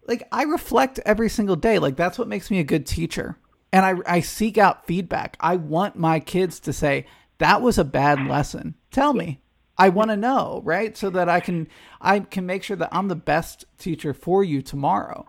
like 0.06 0.26
I 0.32 0.44
reflect 0.44 1.00
every 1.04 1.28
single 1.28 1.56
day. 1.56 1.78
Like 1.78 1.96
that's 1.96 2.18
what 2.18 2.28
makes 2.28 2.50
me 2.50 2.60
a 2.60 2.64
good 2.64 2.86
teacher 2.86 3.36
and 3.76 3.84
I 3.84 4.16
I 4.16 4.20
seek 4.20 4.56
out 4.56 4.86
feedback. 4.86 5.36
I 5.38 5.56
want 5.56 5.96
my 5.96 6.18
kids 6.18 6.60
to 6.60 6.72
say 6.72 7.06
that 7.38 7.60
was 7.60 7.76
a 7.76 7.84
bad 7.84 8.26
lesson. 8.26 8.74
Tell 8.90 9.12
me. 9.12 9.40
I 9.76 9.90
want 9.90 10.10
to 10.10 10.16
know 10.16 10.62
right? 10.64 10.96
So 10.96 11.10
that 11.10 11.28
I 11.28 11.40
can 11.40 11.68
I 12.00 12.20
can 12.20 12.46
make 12.46 12.62
sure 12.62 12.78
that 12.78 12.88
I'm 12.90 13.08
the 13.08 13.14
best 13.14 13.66
teacher 13.76 14.14
for 14.14 14.42
you 14.42 14.62
tomorrow. 14.62 15.26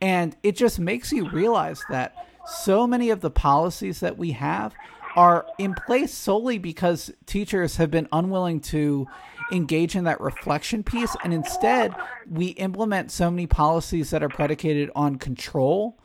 And 0.00 0.34
it 0.42 0.56
just 0.56 0.78
makes 0.78 1.12
you 1.12 1.28
realize 1.28 1.84
that 1.90 2.28
so 2.46 2.86
many 2.86 3.10
of 3.10 3.20
the 3.20 3.30
policies 3.30 4.00
that 4.00 4.16
we 4.16 4.32
have 4.32 4.72
are 5.14 5.44
in 5.58 5.74
place 5.74 6.14
solely 6.14 6.56
because 6.56 7.10
teachers 7.26 7.76
have 7.76 7.90
been 7.90 8.08
unwilling 8.10 8.60
to 8.60 9.06
engage 9.52 9.94
in 9.94 10.04
that 10.04 10.22
reflection 10.22 10.82
piece. 10.82 11.14
And 11.22 11.34
instead 11.34 11.94
we 12.26 12.46
implement 12.46 13.10
so 13.10 13.30
many 13.30 13.46
policies 13.46 14.08
that 14.10 14.22
are 14.22 14.30
predicated 14.30 14.90
on 14.94 15.16
control 15.16 15.98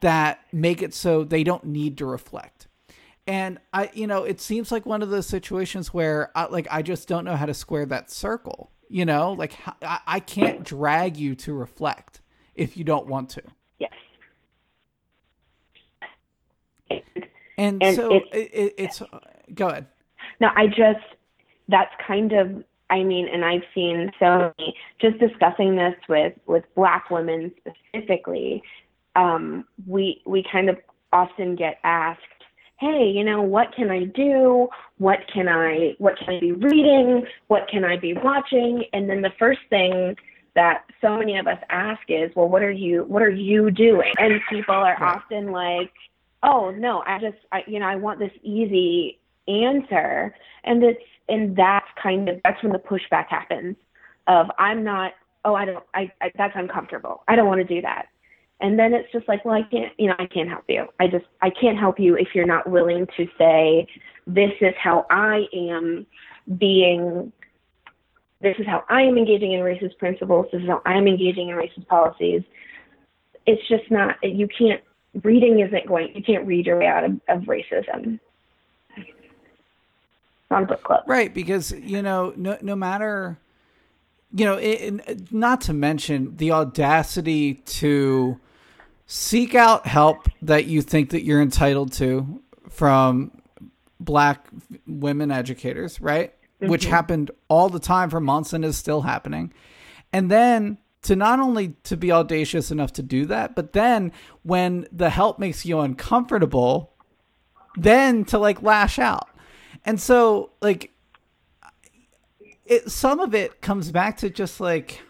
that 0.00 0.40
make 0.52 0.82
it 0.82 0.94
so 0.94 1.24
they 1.24 1.44
don't 1.44 1.64
need 1.64 1.98
to 1.98 2.06
reflect 2.06 2.66
and 3.26 3.58
i 3.72 3.90
you 3.92 4.06
know 4.06 4.24
it 4.24 4.40
seems 4.40 4.70
like 4.72 4.86
one 4.86 5.02
of 5.02 5.10
those 5.10 5.26
situations 5.26 5.92
where 5.92 6.30
I, 6.34 6.46
like 6.46 6.66
i 6.70 6.82
just 6.82 7.08
don't 7.08 7.24
know 7.24 7.36
how 7.36 7.46
to 7.46 7.54
square 7.54 7.86
that 7.86 8.10
circle 8.10 8.70
you 8.88 9.04
know 9.04 9.32
like 9.32 9.54
I, 9.82 10.00
I 10.06 10.20
can't 10.20 10.64
drag 10.64 11.16
you 11.16 11.34
to 11.36 11.52
reflect 11.52 12.20
if 12.54 12.76
you 12.76 12.84
don't 12.84 13.06
want 13.06 13.30
to 13.30 13.42
yes 13.78 13.92
and, 17.58 17.82
and 17.82 17.96
so 17.96 18.14
it's, 18.14 18.26
it, 18.32 18.74
it's 18.78 19.02
go 19.54 19.68
ahead. 19.68 19.86
No, 20.40 20.48
I 20.56 20.68
just 20.68 21.04
that's 21.68 21.92
kind 22.06 22.32
of 22.32 22.64
I 22.90 23.02
mean, 23.02 23.28
and 23.30 23.44
I've 23.44 23.64
seen 23.74 24.10
so 24.18 24.54
many 24.58 24.74
just 25.00 25.18
discussing 25.18 25.76
this 25.76 25.94
with 26.08 26.34
with 26.46 26.64
Black 26.74 27.10
women 27.10 27.52
specifically. 27.58 28.62
Um, 29.18 29.64
we 29.86 30.22
we 30.26 30.44
kind 30.50 30.68
of 30.70 30.76
often 31.12 31.56
get 31.56 31.78
asked, 31.84 32.20
"Hey, 32.78 33.10
you 33.14 33.24
know, 33.24 33.42
what 33.42 33.74
can 33.74 33.90
I 33.90 34.04
do? 34.04 34.68
What 34.98 35.18
can 35.32 35.48
I 35.48 35.94
what 35.98 36.18
can 36.18 36.36
I 36.36 36.40
be 36.40 36.52
reading? 36.52 37.26
What 37.48 37.68
can 37.68 37.84
I 37.84 37.96
be 37.96 38.14
watching?" 38.14 38.84
And 38.92 39.08
then 39.08 39.22
the 39.22 39.32
first 39.38 39.60
thing 39.70 40.16
that 40.54 40.84
so 41.00 41.18
many 41.18 41.38
of 41.38 41.46
us 41.46 41.58
ask 41.70 42.02
is, 42.08 42.30
"Well, 42.36 42.48
what 42.48 42.62
are 42.62 42.70
you 42.70 43.04
what 43.04 43.22
are 43.22 43.30
you 43.30 43.70
doing?" 43.70 44.12
And 44.18 44.40
people 44.50 44.74
are 44.74 45.02
often 45.02 45.52
like, 45.52 45.92
oh 46.42 46.70
no 46.70 47.02
i 47.06 47.18
just 47.18 47.36
i 47.52 47.62
you 47.66 47.78
know 47.78 47.86
i 47.86 47.96
want 47.96 48.18
this 48.18 48.30
easy 48.42 49.18
answer 49.48 50.34
and 50.64 50.82
it's 50.82 51.00
and 51.28 51.56
that's 51.56 51.86
kind 52.00 52.28
of 52.28 52.40
that's 52.44 52.62
when 52.62 52.72
the 52.72 52.78
pushback 52.78 53.26
happens 53.28 53.76
of 54.26 54.46
i'm 54.58 54.84
not 54.84 55.12
oh 55.44 55.54
i 55.54 55.64
don't 55.64 55.84
i, 55.94 56.10
I 56.20 56.30
that's 56.36 56.54
uncomfortable 56.56 57.24
i 57.28 57.34
don't 57.34 57.46
want 57.46 57.66
to 57.66 57.74
do 57.74 57.82
that 57.82 58.06
and 58.60 58.78
then 58.78 58.92
it's 58.92 59.10
just 59.12 59.28
like 59.28 59.44
well 59.44 59.54
i 59.54 59.62
can't 59.62 59.92
you 59.98 60.06
know 60.06 60.14
i 60.18 60.26
can't 60.26 60.48
help 60.48 60.64
you. 60.68 60.86
I 61.00 61.06
just 61.06 61.26
i 61.40 61.50
can't 61.50 61.78
help 61.78 61.98
you 61.98 62.16
if 62.16 62.28
you're 62.34 62.46
not 62.46 62.68
willing 62.68 63.06
to 63.16 63.28
say 63.38 63.86
this 64.26 64.52
is 64.60 64.74
how 64.82 65.06
i 65.10 65.46
am 65.52 66.06
being 66.58 67.32
this 68.40 68.56
is 68.58 68.66
how 68.66 68.84
i 68.88 69.02
am 69.02 69.16
engaging 69.18 69.52
in 69.52 69.60
racist 69.60 69.98
principles. 69.98 70.46
This 70.52 70.62
is 70.62 70.68
how 70.68 70.82
i'm 70.84 71.06
engaging 71.06 71.48
in 71.48 71.56
racist 71.56 71.86
policies. 71.86 72.42
It's 73.46 73.66
just 73.68 73.90
not 73.90 74.16
you 74.22 74.48
can't 74.48 74.82
reading 75.22 75.60
isn't 75.60 75.86
going 75.86 76.14
you 76.14 76.22
can't 76.22 76.46
read 76.46 76.66
your 76.66 76.78
way 76.78 76.86
out 76.86 77.04
of, 77.04 77.12
of 77.28 77.42
racism. 77.44 78.20
On 80.50 80.64
book 80.64 80.82
club. 80.82 81.04
Right 81.06 81.32
because 81.32 81.72
you 81.72 82.02
know 82.02 82.32
no, 82.36 82.58
no 82.62 82.74
matter 82.74 83.38
you 84.32 84.44
know 84.44 84.56
it, 84.56 85.32
not 85.32 85.60
to 85.62 85.72
mention 85.72 86.36
the 86.36 86.52
audacity 86.52 87.54
to 87.54 88.40
seek 89.08 89.56
out 89.56 89.86
help 89.86 90.28
that 90.42 90.66
you 90.66 90.80
think 90.80 91.10
that 91.10 91.24
you're 91.24 91.42
entitled 91.42 91.92
to 91.92 92.40
from 92.70 93.32
black 93.98 94.46
women 94.86 95.32
educators 95.32 96.00
right 96.00 96.34
mm-hmm. 96.60 96.70
which 96.70 96.84
happened 96.84 97.32
all 97.48 97.68
the 97.68 97.80
time 97.80 98.08
for 98.08 98.20
months 98.20 98.52
and 98.52 98.64
is 98.64 98.78
still 98.78 99.00
happening 99.00 99.52
and 100.12 100.30
then 100.30 100.78
to 101.02 101.16
not 101.16 101.40
only 101.40 101.74
to 101.84 101.96
be 101.96 102.10
audacious 102.10 102.70
enough 102.70 102.92
to 102.94 103.02
do 103.02 103.26
that, 103.26 103.54
but 103.54 103.72
then 103.72 104.12
when 104.42 104.86
the 104.92 105.10
help 105.10 105.38
makes 105.38 105.64
you 105.64 105.80
uncomfortable, 105.80 106.92
then 107.76 108.24
to 108.26 108.38
like 108.38 108.62
lash 108.62 108.98
out. 108.98 109.28
And 109.84 110.00
so 110.00 110.50
like 110.60 110.92
it 112.66 112.90
some 112.90 113.20
of 113.20 113.34
it 113.34 113.60
comes 113.60 113.90
back 113.90 114.18
to 114.18 114.30
just 114.30 114.60
like 114.60 115.00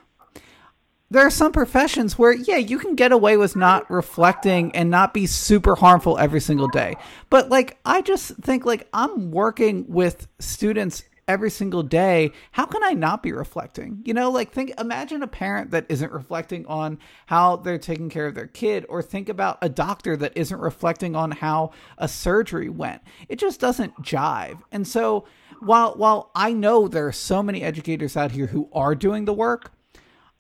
there 1.11 1.25
are 1.25 1.31
some 1.31 1.53
professions 1.53 2.19
where 2.19 2.33
yeah 2.33 2.57
you 2.57 2.79
can 2.79 2.95
get 2.95 3.13
away 3.13 3.37
with 3.37 3.57
not 3.57 3.91
reflecting 3.91 4.75
and 4.75 4.91
not 4.91 5.15
be 5.15 5.27
super 5.27 5.75
harmful 5.75 6.19
every 6.19 6.41
single 6.41 6.69
day 6.69 6.95
but 7.31 7.49
like 7.49 7.79
i 7.85 8.01
just 8.01 8.37
think 8.37 8.65
like 8.65 8.89
i'm 8.93 9.31
working 9.31 9.85
with 9.89 10.29
students 10.39 11.03
every 11.29 11.51
single 11.51 11.83
day, 11.83 12.33
how 12.53 12.65
can 12.65 12.83
I 12.83 12.95
not 12.95 13.23
be 13.23 13.33
reflecting? 13.33 14.01
You 14.05 14.15
know, 14.15 14.31
like 14.31 14.51
think 14.51 14.73
imagine 14.81 15.23
a 15.23 15.29
parent 15.29 15.71
that 15.71 15.87
isn't 15.89 16.11
reflecting 16.11 16.67
on 16.67 16.99
how 17.27 17.57
they're 17.57 17.79
taking 17.79 18.09
care 18.09 18.27
of 18.27 18.35
their 18.35 18.47
kid 18.47 18.87
or 18.89 19.03
think 19.03 19.29
about 19.29 19.59
a 19.61 19.69
doctor 19.69 20.17
that 20.17 20.33
isn't 20.35 20.59
reflecting 20.59 21.15
on 21.15 21.31
how 21.31 21.73
a 21.99 22.09
surgery 22.09 22.71
went. 22.71 23.03
It 23.29 23.39
just 23.39 23.61
doesn't 23.61 24.03
jive. 24.03 24.63
And 24.73 24.89
so 24.89 25.27
while 25.61 25.95
while 25.95 26.31
I 26.35 26.53
know 26.55 26.89
there 26.89 27.07
are 27.07 27.13
so 27.13 27.43
many 27.43 27.63
educators 27.63 28.17
out 28.17 28.33
here 28.33 28.47
who 28.47 28.71
are 28.73 28.95
doing 28.95 29.27
the 29.27 29.35
work, 29.35 29.73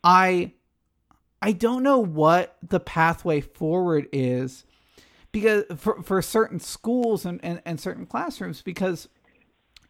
I 0.03 0.53
I 1.41 1.53
don't 1.53 1.83
know 1.83 1.99
what 1.99 2.57
the 2.67 2.81
pathway 2.81 3.41
forward 3.41 4.09
is 4.13 4.65
because 5.31 5.65
for, 5.77 6.03
for 6.03 6.21
certain 6.21 6.59
schools 6.59 7.25
and, 7.25 7.39
and, 7.45 7.63
and 7.65 7.81
certain 7.81 8.07
classrooms 8.07 8.63
because 8.63 9.09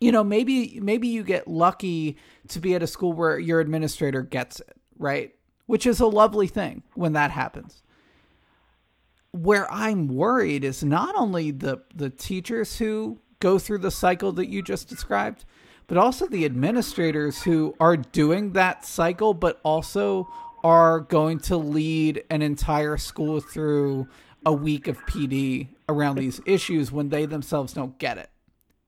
you 0.00 0.12
know, 0.12 0.23
maybe 0.23 0.78
maybe 0.81 1.09
you 1.09 1.25
get 1.25 1.49
lucky 1.49 2.17
to 2.49 2.61
be 2.61 2.75
at 2.75 2.83
a 2.83 2.87
school 2.87 3.12
where 3.12 3.38
your 3.38 3.61
administrator 3.61 4.23
gets 4.23 4.61
it, 4.61 4.76
right? 4.99 5.35
Which 5.67 5.87
is 5.87 6.00
a 6.00 6.07
lovely 6.07 6.47
thing 6.47 6.83
when 6.95 7.14
that 7.14 7.31
happens. 7.31 7.83
Where 9.33 9.71
I'm 9.73 10.09
worried 10.09 10.64
is 10.64 10.85
not 10.85 11.14
only 11.17 11.50
the 11.50 11.83
the 11.95 12.11
teachers 12.11 12.78
who 12.78 13.19
go 13.40 13.59
through 13.59 13.78
the 13.78 13.90
cycle 13.90 14.33
that 14.33 14.49
you 14.49 14.62
just 14.62 14.88
described, 14.88 15.45
but 15.88 15.97
also 15.97 16.26
the 16.26 16.45
administrators 16.45 17.43
who 17.43 17.75
are 17.81 17.97
doing 17.97 18.52
that 18.52 18.85
cycle 18.85 19.35
but 19.35 19.61
also 19.64 20.28
are 20.65 21.00
going 21.00 21.38
to 21.38 21.57
lead 21.57 22.25
an 22.31 22.43
entire 22.43 22.97
school 22.97 23.41
through 23.41 24.09
a 24.45 24.53
week 24.53 24.88
of 24.88 24.99
PD 25.07 25.69
around 25.88 26.17
these 26.17 26.41
issues 26.47 26.93
when 26.93 27.09
they 27.09 27.27
themselves 27.27 27.73
don't 27.73 27.99
get 27.99 28.19
it 28.19 28.31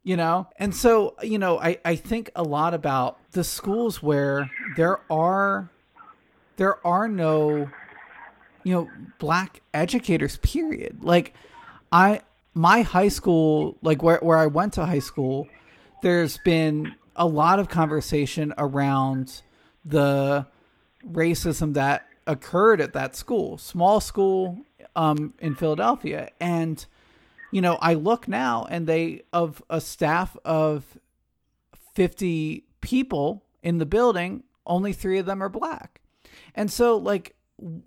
you 0.03 0.17
know? 0.17 0.49
And 0.57 0.75
so 0.75 1.15
you 1.23 1.39
know 1.39 1.61
i 1.61 1.79
i 1.85 1.95
think 1.95 2.31
a 2.35 2.43
lot 2.43 2.75
about 2.75 3.19
the 3.33 3.45
schools 3.45 4.03
where 4.03 4.50
there 4.77 5.00
are 5.11 5.71
there 6.57 6.85
are 6.87 7.09
no 7.09 7.71
you 8.65 8.75
know 8.75 8.89
black 9.19 9.61
educators 9.75 10.37
period. 10.39 11.03
Like 11.03 11.35
i 11.93 12.23
my 12.53 12.83
high 12.83 13.09
school, 13.09 13.79
like 13.83 14.03
where 14.03 14.19
where 14.23 14.39
I 14.39 14.47
went 14.47 14.75
to 14.75 14.85
high 14.85 14.99
school, 14.99 15.49
there's 16.03 16.39
been 16.39 16.95
a 17.15 17.27
lot 17.27 17.59
of 17.59 17.69
conversation 17.69 18.53
around 18.59 19.43
the 19.85 20.47
racism 21.07 21.75
that 21.75 22.07
occurred 22.26 22.80
at 22.80 22.92
that 22.92 23.16
school, 23.16 23.59
small 23.59 24.00
school 24.00 24.59
um, 24.97 25.35
in 25.38 25.54
Philadelphia, 25.54 26.30
and 26.40 26.85
you 27.50 27.61
know 27.61 27.78
I 27.80 27.95
look 27.95 28.28
now 28.28 28.66
and 28.71 28.87
they 28.87 29.23
of 29.33 29.62
a 29.71 29.80
staff 29.80 30.37
of 30.45 30.99
fifty 31.95 32.64
people 32.80 33.45
in 33.62 33.78
the 33.78 33.87
building, 33.87 34.45
only 34.66 34.92
three 34.92 35.19
of 35.19 35.26
them 35.26 35.42
are 35.42 35.49
black, 35.49 36.00
and 36.54 36.71
so 36.71 36.97
like 36.97 37.35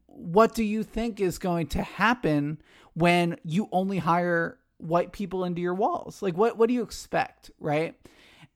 what 0.06 0.54
do 0.54 0.64
you 0.64 0.84
think 0.84 1.20
is 1.20 1.40
going 1.40 1.68
to 1.68 1.82
happen 1.82 2.62
when 2.94 3.38
you 3.44 3.68
only 3.72 3.98
hire 3.98 4.60
white 4.78 5.12
people 5.12 5.44
into 5.44 5.62
your 5.62 5.74
walls? 5.74 6.22
Like 6.22 6.38
what 6.38 6.58
what 6.58 6.68
do 6.68 6.74
you 6.74 6.84
expect, 6.84 7.52
right? 7.60 7.96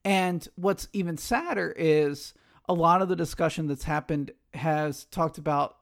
And 0.04 0.46
what's 0.54 0.88
even 0.92 1.16
sadder 1.16 1.74
is 1.76 2.34
a 2.68 2.74
lot 2.74 3.02
of 3.02 3.08
the 3.08 3.16
discussion 3.16 3.66
that's 3.66 3.84
happened 3.84 4.30
has 4.54 5.04
talked 5.06 5.38
about 5.38 5.76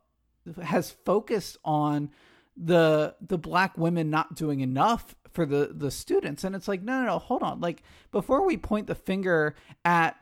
has 0.63 0.91
focused 0.91 1.57
on 1.65 2.11
the 2.57 3.15
the 3.21 3.39
black 3.39 3.77
women 3.77 4.11
not 4.11 4.35
doing 4.35 4.61
enough 4.61 5.15
for 5.31 5.47
the 5.47 5.71
the 5.73 5.91
students. 5.91 6.45
And 6.45 6.55
it's 6.55 6.69
like 6.69 6.83
no 6.83 7.01
no 7.01 7.07
no 7.07 7.19
hold 7.19 7.43
on. 7.43 7.61
Like 7.61 7.83
before 8.13 8.47
we 8.47 8.57
point 8.57 8.87
the 8.87 8.95
finger 8.95 9.55
at 9.85 10.17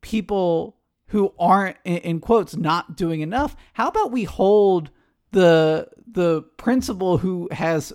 people 0.00 0.76
who 1.08 1.34
aren't 1.38 1.76
in, 1.84 2.20
quotes 2.20 2.56
not 2.56 2.96
doing 2.96 3.20
enough 3.20 3.54
how 3.74 3.88
about 3.88 4.12
we 4.12 4.24
hold 4.24 4.90
the 5.32 5.88
the 6.06 6.42
principal 6.56 7.18
who 7.18 7.48
has 7.52 7.92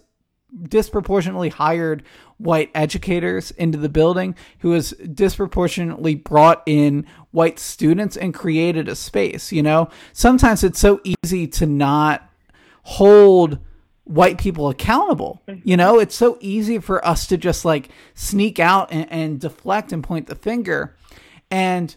disproportionately 0.63 1.49
hired 1.49 2.03
white 2.37 2.69
educators 2.75 3.51
into 3.51 3.77
the 3.77 3.89
building 3.89 4.35
who 4.59 4.71
has 4.71 4.91
disproportionately 4.91 6.15
brought 6.15 6.61
in 6.65 7.05
white 7.31 7.59
students 7.59 8.15
and 8.15 8.33
created 8.33 8.87
a 8.87 8.95
space 8.95 9.51
you 9.51 9.63
know? 9.63 9.89
Sometimes 10.13 10.63
it's 10.63 10.79
so 10.79 11.01
easy 11.23 11.47
to 11.47 11.65
not 11.65 12.29
hold 12.83 13.59
white 14.03 14.37
people 14.37 14.69
accountable 14.69 15.41
you 15.63 15.75
know? 15.75 15.99
It's 15.99 16.15
so 16.15 16.37
easy 16.39 16.79
for 16.79 17.05
us 17.05 17.27
to 17.27 17.37
just 17.37 17.65
like 17.65 17.89
sneak 18.13 18.59
out 18.59 18.91
and, 18.91 19.11
and 19.11 19.39
deflect 19.39 19.91
and 19.91 20.03
point 20.03 20.27
the 20.27 20.35
finger. 20.35 20.95
And 21.49 21.95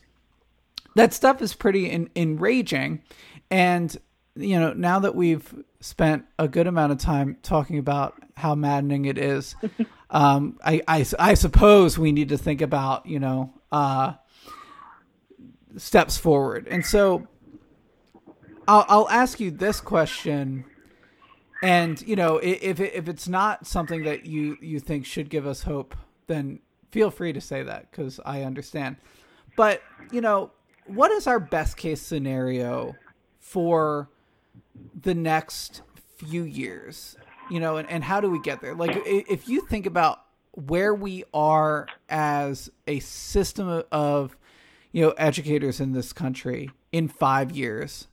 that 0.96 1.12
stuff 1.12 1.40
is 1.42 1.54
pretty 1.54 1.90
in, 1.90 2.10
enraging. 2.16 3.02
And 3.50 3.96
you 4.36 4.58
know 4.58 4.72
now 4.72 5.00
that 5.00 5.14
we've 5.14 5.54
spent 5.80 6.24
a 6.38 6.48
good 6.48 6.66
amount 6.66 6.92
of 6.92 6.98
time 6.98 7.36
talking 7.42 7.78
about 7.78 8.14
how 8.36 8.54
maddening 8.54 9.04
it 9.04 9.18
is. 9.18 9.54
Um, 10.10 10.58
I, 10.64 10.82
I, 10.88 11.06
I 11.18 11.34
suppose 11.34 11.98
we 11.98 12.12
need 12.12 12.30
to 12.30 12.38
think 12.38 12.60
about, 12.60 13.06
you 13.06 13.20
know, 13.20 13.54
uh, 13.70 14.14
steps 15.76 16.18
forward. 16.18 16.66
And 16.68 16.84
so 16.84 17.28
I'll, 18.66 18.84
I'll 18.88 19.08
ask 19.08 19.38
you 19.38 19.50
this 19.50 19.80
question. 19.80 20.64
And, 21.62 22.00
you 22.02 22.16
know, 22.16 22.38
if, 22.38 22.80
if 22.80 23.08
it's 23.08 23.28
not 23.28 23.66
something 23.66 24.02
that 24.04 24.26
you, 24.26 24.56
you 24.60 24.80
think 24.80 25.06
should 25.06 25.28
give 25.28 25.46
us 25.46 25.62
hope, 25.62 25.94
then 26.26 26.58
feel 26.90 27.10
free 27.10 27.32
to 27.32 27.40
say 27.40 27.62
that 27.62 27.90
because 27.90 28.18
I 28.24 28.42
understand. 28.42 28.96
But, 29.56 29.82
you 30.10 30.20
know, 30.20 30.50
what 30.86 31.12
is 31.12 31.26
our 31.26 31.38
best 31.38 31.76
case 31.76 32.02
scenario 32.02 32.96
for 33.38 34.08
the 35.00 35.14
next 35.14 35.82
few 36.16 36.42
years 36.42 37.16
you 37.50 37.60
know 37.60 37.76
and, 37.76 37.88
and 37.90 38.02
how 38.04 38.20
do 38.20 38.30
we 38.30 38.40
get 38.40 38.60
there? 38.60 38.74
Like 38.74 39.02
if 39.06 39.48
you 39.48 39.62
think 39.62 39.86
about 39.86 40.22
where 40.52 40.94
we 40.94 41.24
are 41.32 41.86
as 42.08 42.70
a 42.86 43.00
system 43.00 43.82
of 43.92 44.36
you 44.92 45.02
know 45.02 45.10
educators 45.10 45.80
in 45.80 45.92
this 45.92 46.12
country 46.12 46.70
in 46.92 47.08
five 47.08 47.52
years 47.52 48.08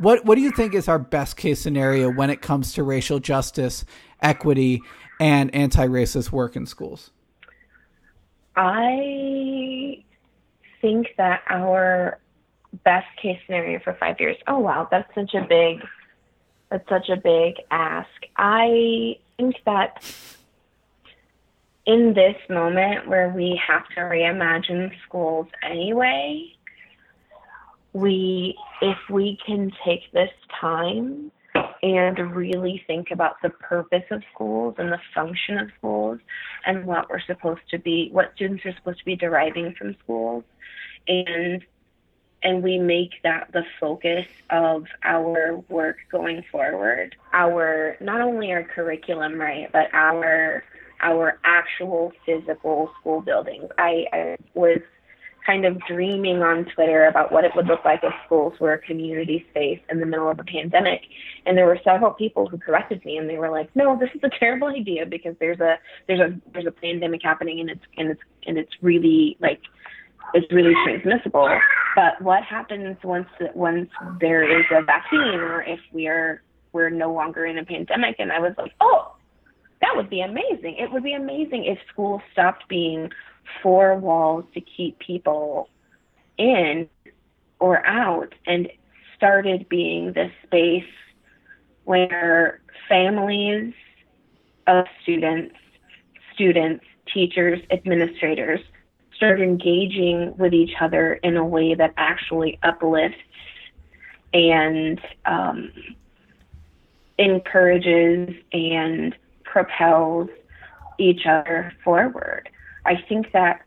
what 0.00 0.24
what 0.24 0.36
do 0.36 0.40
you 0.40 0.50
think 0.50 0.74
is 0.74 0.88
our 0.88 0.98
best 0.98 1.36
case 1.36 1.60
scenario 1.60 2.10
when 2.10 2.30
it 2.30 2.40
comes 2.40 2.74
to 2.74 2.82
racial 2.82 3.18
justice 3.18 3.84
equity 4.22 4.82
and 5.20 5.54
anti-racist 5.54 6.30
work 6.30 6.56
in 6.56 6.66
schools? 6.66 7.10
I 8.56 10.04
think 10.80 11.08
that 11.16 11.42
our 11.48 12.18
best 12.84 13.06
case 13.20 13.38
scenario 13.46 13.80
for 13.80 13.96
five 13.98 14.20
years 14.20 14.36
oh 14.46 14.58
wow 14.58 14.86
that's 14.90 15.12
such 15.14 15.34
a 15.34 15.44
big 15.48 15.80
that's 16.70 16.88
such 16.88 17.08
a 17.08 17.16
big 17.16 17.54
ask. 17.70 18.08
I 18.36 19.16
think 19.36 19.56
that 19.64 20.04
in 21.86 22.12
this 22.14 22.36
moment 22.50 23.08
where 23.08 23.30
we 23.30 23.60
have 23.66 23.88
to 23.94 24.00
reimagine 24.00 24.90
schools 25.06 25.46
anyway, 25.68 26.52
we 27.94 28.56
if 28.82 28.98
we 29.10 29.38
can 29.44 29.72
take 29.84 30.12
this 30.12 30.30
time 30.60 31.32
and 31.82 32.36
really 32.36 32.82
think 32.86 33.10
about 33.10 33.36
the 33.42 33.50
purpose 33.50 34.04
of 34.10 34.22
schools 34.34 34.74
and 34.78 34.92
the 34.92 35.00
function 35.14 35.58
of 35.58 35.70
schools 35.78 36.18
and 36.66 36.84
what 36.84 37.08
we're 37.08 37.20
supposed 37.20 37.62
to 37.70 37.78
be 37.78 38.10
what 38.12 38.32
students 38.34 38.64
are 38.66 38.74
supposed 38.76 38.98
to 38.98 39.04
be 39.04 39.16
deriving 39.16 39.74
from 39.78 39.96
schools 40.04 40.44
and 41.06 41.64
and 42.42 42.62
we 42.62 42.78
make 42.78 43.14
that 43.22 43.50
the 43.52 43.64
focus 43.80 44.26
of 44.50 44.84
our 45.02 45.56
work 45.68 45.96
going 46.10 46.44
forward. 46.50 47.16
Our 47.32 47.96
not 48.00 48.20
only 48.20 48.52
our 48.52 48.64
curriculum 48.64 49.40
right 49.40 49.70
but 49.72 49.92
our 49.92 50.64
our 51.00 51.38
actual 51.44 52.12
physical 52.26 52.90
school 53.00 53.20
buildings. 53.20 53.70
I, 53.78 54.06
I 54.12 54.36
was 54.54 54.80
kind 55.46 55.64
of 55.64 55.80
dreaming 55.86 56.42
on 56.42 56.66
twitter 56.74 57.06
about 57.06 57.32
what 57.32 57.42
it 57.42 57.52
would 57.56 57.66
look 57.66 57.82
like 57.82 58.00
if 58.02 58.12
schools 58.26 58.52
were 58.60 58.74
a 58.74 58.78
community 58.78 59.46
space 59.50 59.80
in 59.88 59.98
the 59.98 60.04
middle 60.04 60.28
of 60.28 60.38
a 60.38 60.44
pandemic 60.44 61.00
and 61.46 61.56
there 61.56 61.64
were 61.64 61.78
several 61.82 62.10
people 62.10 62.46
who 62.46 62.58
corrected 62.58 63.02
me 63.06 63.16
and 63.16 63.30
they 63.30 63.38
were 63.38 63.48
like 63.48 63.74
no 63.74 63.96
this 63.98 64.10
is 64.14 64.20
a 64.22 64.28
terrible 64.38 64.68
idea 64.68 65.06
because 65.06 65.34
there's 65.40 65.58
a 65.60 65.78
there's 66.06 66.20
a 66.20 66.38
there's 66.52 66.66
a 66.66 66.70
pandemic 66.70 67.22
happening 67.22 67.60
and 67.60 67.70
it's 67.70 67.84
and 67.96 68.10
it's 68.10 68.20
and 68.46 68.58
it's 68.58 68.72
really 68.82 69.38
like 69.40 69.60
is 70.34 70.44
really 70.50 70.74
transmissible. 70.84 71.48
But 71.94 72.20
what 72.20 72.42
happens 72.44 72.96
once 73.02 73.28
once 73.54 73.90
there 74.20 74.42
is 74.42 74.64
a 74.70 74.82
vaccine, 74.82 75.40
or 75.40 75.62
if 75.62 75.80
we 75.92 76.06
are 76.06 76.42
we're 76.72 76.90
no 76.90 77.12
longer 77.12 77.46
in 77.46 77.58
a 77.58 77.64
pandemic? 77.64 78.16
And 78.18 78.30
I 78.30 78.38
was 78.38 78.52
like, 78.58 78.72
oh, 78.80 79.14
that 79.80 79.96
would 79.96 80.10
be 80.10 80.20
amazing. 80.20 80.76
It 80.78 80.92
would 80.92 81.02
be 81.02 81.14
amazing 81.14 81.64
if 81.64 81.78
schools 81.90 82.22
stopped 82.32 82.68
being 82.68 83.10
four 83.62 83.96
walls 83.96 84.44
to 84.54 84.60
keep 84.60 84.98
people 84.98 85.68
in 86.36 86.88
or 87.58 87.84
out 87.86 88.34
and 88.46 88.68
started 89.16 89.68
being 89.68 90.12
this 90.12 90.30
space 90.44 90.84
where 91.84 92.60
families 92.88 93.72
of 94.66 94.84
students, 95.02 95.56
students, 96.34 96.84
teachers, 97.12 97.60
administrators 97.70 98.60
start 99.18 99.40
engaging 99.40 100.32
with 100.38 100.54
each 100.54 100.70
other 100.80 101.14
in 101.14 101.36
a 101.36 101.44
way 101.44 101.74
that 101.74 101.92
actually 101.96 102.56
uplifts 102.62 103.18
and 104.32 105.00
um, 105.26 105.72
encourages 107.18 108.30
and 108.52 109.14
propels 109.42 110.28
each 110.98 111.26
other 111.26 111.72
forward. 111.82 112.48
I 112.86 112.94
think 113.08 113.32
that 113.32 113.62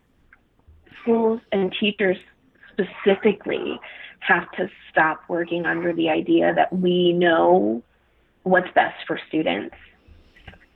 schools 1.02 1.42
and 1.52 1.76
teachers 1.78 2.18
specifically 2.72 3.78
have 4.20 4.50
to 4.54 4.70
stop 4.90 5.22
working 5.28 5.66
under 5.66 5.92
the 5.92 6.10
idea 6.10 6.54
that 6.54 6.72
we 6.72 7.12
know 7.12 7.84
what's 8.44 8.72
best 8.74 8.96
for 9.06 9.20
students. 9.28 9.76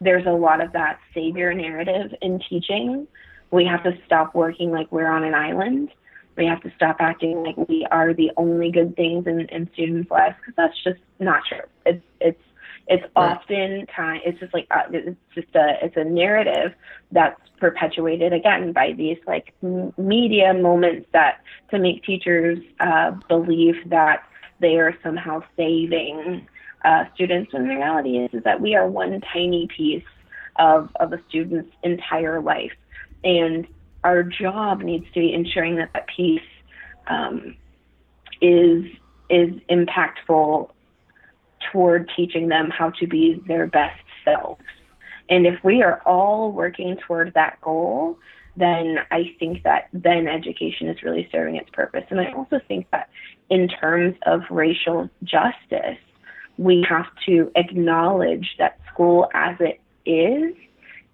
There's 0.02 0.26
a 0.26 0.32
lot 0.32 0.62
of 0.62 0.74
that 0.74 1.00
savior 1.14 1.54
narrative 1.54 2.14
in 2.22 2.42
teaching 2.50 3.08
we 3.52 3.66
have 3.66 3.84
to 3.84 3.98
stop 4.06 4.36
working 4.36 4.72
like 4.72 4.92
we're 4.92 5.08
on 5.08 5.24
an 5.24 5.34
island. 5.34 5.90
We 6.38 6.46
have 6.46 6.62
to 6.64 6.72
stop 6.76 6.98
acting 7.00 7.44
like 7.44 7.58
we 7.70 7.88
are 7.92 8.14
the 8.14 8.32
only 8.36 8.72
good 8.72 8.96
things 8.96 9.26
in, 9.26 9.42
in 9.42 9.70
students' 9.74 10.12
lives 10.12 10.36
because 10.40 10.56
that's 10.58 10.84
just 10.84 11.00
not 11.20 11.44
true. 11.48 11.62
It's 11.86 12.04
it's 12.20 12.42
it's 12.88 13.04
right. 13.16 13.38
often 13.38 13.88
time. 13.88 14.22
It's 14.26 14.40
just 14.40 14.54
like 14.54 14.68
uh, 14.70 14.84
it's 14.92 15.18
just 15.34 15.56
a 15.56 15.78
it's 15.82 15.96
a 15.96 16.04
narrative 16.04 16.74
that's 17.12 17.40
perpetuated 17.60 18.34
again 18.34 18.74
by 18.74 18.92
these 18.92 19.18
like 19.26 19.54
m- 19.64 19.94
media 19.98 20.54
moments 20.54 21.08
that 21.14 21.40
to 21.72 21.80
make 21.80 22.04
teachers 22.04 22.60
uh, 22.82 23.12
believe 23.30 23.76
that 23.88 24.24
they 24.60 24.76
are 24.78 24.96
somehow 25.02 25.42
saving 25.56 26.46
uh, 26.84 27.06
students 27.16 27.54
when 27.54 27.68
the 27.68 27.76
reality 27.76 28.18
is 28.18 28.30
is 28.34 28.44
that 28.44 28.62
we 28.62 28.76
are 28.76 28.88
one 28.88 29.22
tiny 29.34 29.68
piece 29.76 30.04
of 30.58 30.90
of 31.00 31.14
a 31.14 31.20
student's 31.28 31.72
entire 31.84 32.42
life 32.42 32.72
and 33.26 33.68
our 34.06 34.24
job 34.24 34.82
needs 34.82 35.06
to 35.14 35.20
be 35.20 35.34
ensuring 35.34 35.76
that 35.78 35.90
that 35.94 36.08
piece 36.08 36.42
um, 37.08 37.56
is 38.42 38.86
is 39.30 39.50
impactful 39.70 40.70
toward 41.72 42.10
teaching 42.16 42.48
them 42.48 42.70
how 42.70 42.92
to 42.92 43.08
be 43.08 43.42
their 43.48 43.66
best 43.66 44.00
selves 44.24 44.62
And 45.30 45.48
if 45.48 45.64
we 45.64 45.82
are 45.82 46.02
all 46.06 46.52
working 46.52 46.98
toward 46.98 47.34
that 47.34 47.60
goal, 47.62 48.20
then 48.56 49.00
I 49.12 49.36
think 49.40 49.64
that 49.64 49.90
then 49.94 50.28
education 50.28 50.88
is 50.88 51.02
really 51.04 51.28
serving 51.32 51.56
its 51.56 51.70
purpose. 51.72 52.06
And 52.10 52.22
I 52.22 52.32
also 52.34 52.60
think 52.68 52.88
that 52.92 53.10
in 53.50 53.68
terms 53.68 54.16
of 54.26 54.42
racial 54.50 55.10
justice, 55.24 55.98
we 56.58 56.86
have 56.88 57.08
to 57.26 57.52
acknowledge 57.56 58.56
that 58.60 58.80
school 58.92 59.28
as 59.34 59.56
it 59.60 59.82
is 60.06 60.56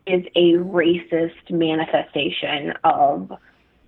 is 0.08 0.24
a 0.36 0.54
racist 0.54 1.50
manifestation 1.50 2.74
of 2.84 3.32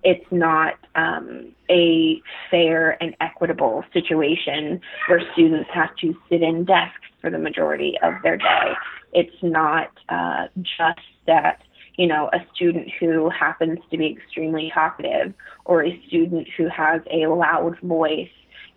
it's 0.02 0.26
not 0.30 0.74
um, 0.94 1.54
a 1.70 2.20
fair 2.50 3.02
and 3.02 3.16
equitable 3.20 3.82
situation 3.92 4.80
where 5.08 5.22
students 5.32 5.70
have 5.72 5.96
to 5.96 6.14
sit 6.28 6.42
in 6.42 6.64
desks 6.64 7.08
for 7.20 7.30
the 7.30 7.38
majority 7.38 7.94
of 8.02 8.12
their 8.22 8.36
day. 8.36 8.72
It's 9.12 9.42
not 9.42 9.90
uh, 10.10 10.48
just 10.56 11.00
that 11.26 11.62
you 11.96 12.06
know, 12.06 12.28
a 12.32 12.38
student 12.54 12.88
who 12.98 13.30
happens 13.30 13.78
to 13.90 13.96
be 13.96 14.06
extremely 14.06 14.70
talkative 14.74 15.32
or 15.64 15.84
a 15.84 16.02
student 16.08 16.48
who 16.56 16.68
has 16.68 17.00
a 17.10 17.26
loud 17.26 17.78
voice 17.80 18.28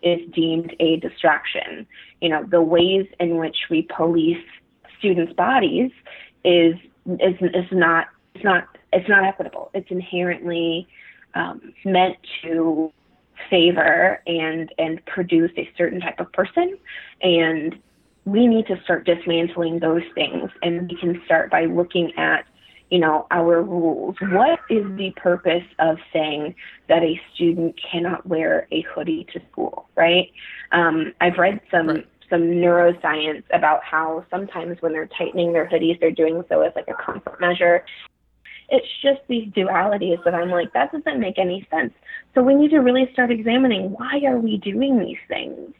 is 0.02 0.20
deemed 0.32 0.74
a 0.78 0.96
distraction. 0.96 1.86
You 2.20 2.28
know, 2.28 2.44
the 2.48 2.62
ways 2.62 3.06
in 3.18 3.36
which 3.38 3.56
we 3.70 3.88
police 3.94 4.44
students' 4.98 5.32
bodies 5.32 5.90
is 6.44 6.74
is 7.20 7.34
is 7.40 7.66
not 7.72 8.06
it's 8.34 8.44
not 8.44 8.68
it's 8.92 9.08
not 9.08 9.24
equitable. 9.24 9.70
It's 9.74 9.90
inherently 9.90 10.86
um, 11.34 11.72
meant 11.84 12.16
to 12.42 12.92
favor 13.50 14.20
and 14.26 14.72
and 14.78 15.04
produce 15.06 15.52
a 15.56 15.68
certain 15.76 16.00
type 16.00 16.18
of 16.20 16.32
person 16.32 16.76
and 17.22 17.78
we 18.24 18.46
need 18.46 18.66
to 18.66 18.78
start 18.82 19.06
dismantling 19.06 19.78
those 19.78 20.02
things 20.14 20.50
and 20.62 20.90
we 20.90 20.98
can 20.98 21.22
start 21.24 21.50
by 21.50 21.64
looking 21.64 22.12
at 22.18 22.44
you 22.90 22.98
know, 22.98 23.26
our 23.30 23.62
rules. 23.62 24.16
What 24.20 24.60
is 24.70 24.84
the 24.96 25.12
purpose 25.16 25.64
of 25.78 25.98
saying 26.12 26.54
that 26.88 27.02
a 27.02 27.20
student 27.34 27.78
cannot 27.90 28.26
wear 28.26 28.66
a 28.72 28.82
hoodie 28.82 29.26
to 29.32 29.40
school, 29.50 29.88
right? 29.94 30.30
Um, 30.72 31.12
I've 31.20 31.36
read 31.36 31.60
some 31.70 31.88
right. 31.88 32.06
Some 32.30 32.42
neuroscience 32.42 33.42
about 33.52 33.82
how 33.84 34.24
sometimes 34.30 34.80
when 34.80 34.92
they're 34.92 35.08
tightening 35.18 35.52
their 35.52 35.68
hoodies, 35.68 35.98
they're 36.00 36.10
doing 36.10 36.42
so 36.48 36.62
as 36.62 36.72
like 36.74 36.88
a 36.88 36.94
comfort 36.94 37.40
measure. 37.40 37.84
It's 38.70 38.86
just 39.02 39.20
these 39.28 39.48
dualities 39.48 40.22
that 40.24 40.34
I'm 40.34 40.50
like, 40.50 40.72
that 40.74 40.92
doesn't 40.92 41.20
make 41.20 41.38
any 41.38 41.66
sense. 41.70 41.92
So 42.34 42.42
we 42.42 42.54
need 42.54 42.70
to 42.70 42.78
really 42.78 43.08
start 43.12 43.30
examining 43.30 43.92
why 43.92 44.20
are 44.26 44.38
we 44.38 44.58
doing 44.58 44.98
these 44.98 45.18
things? 45.26 45.72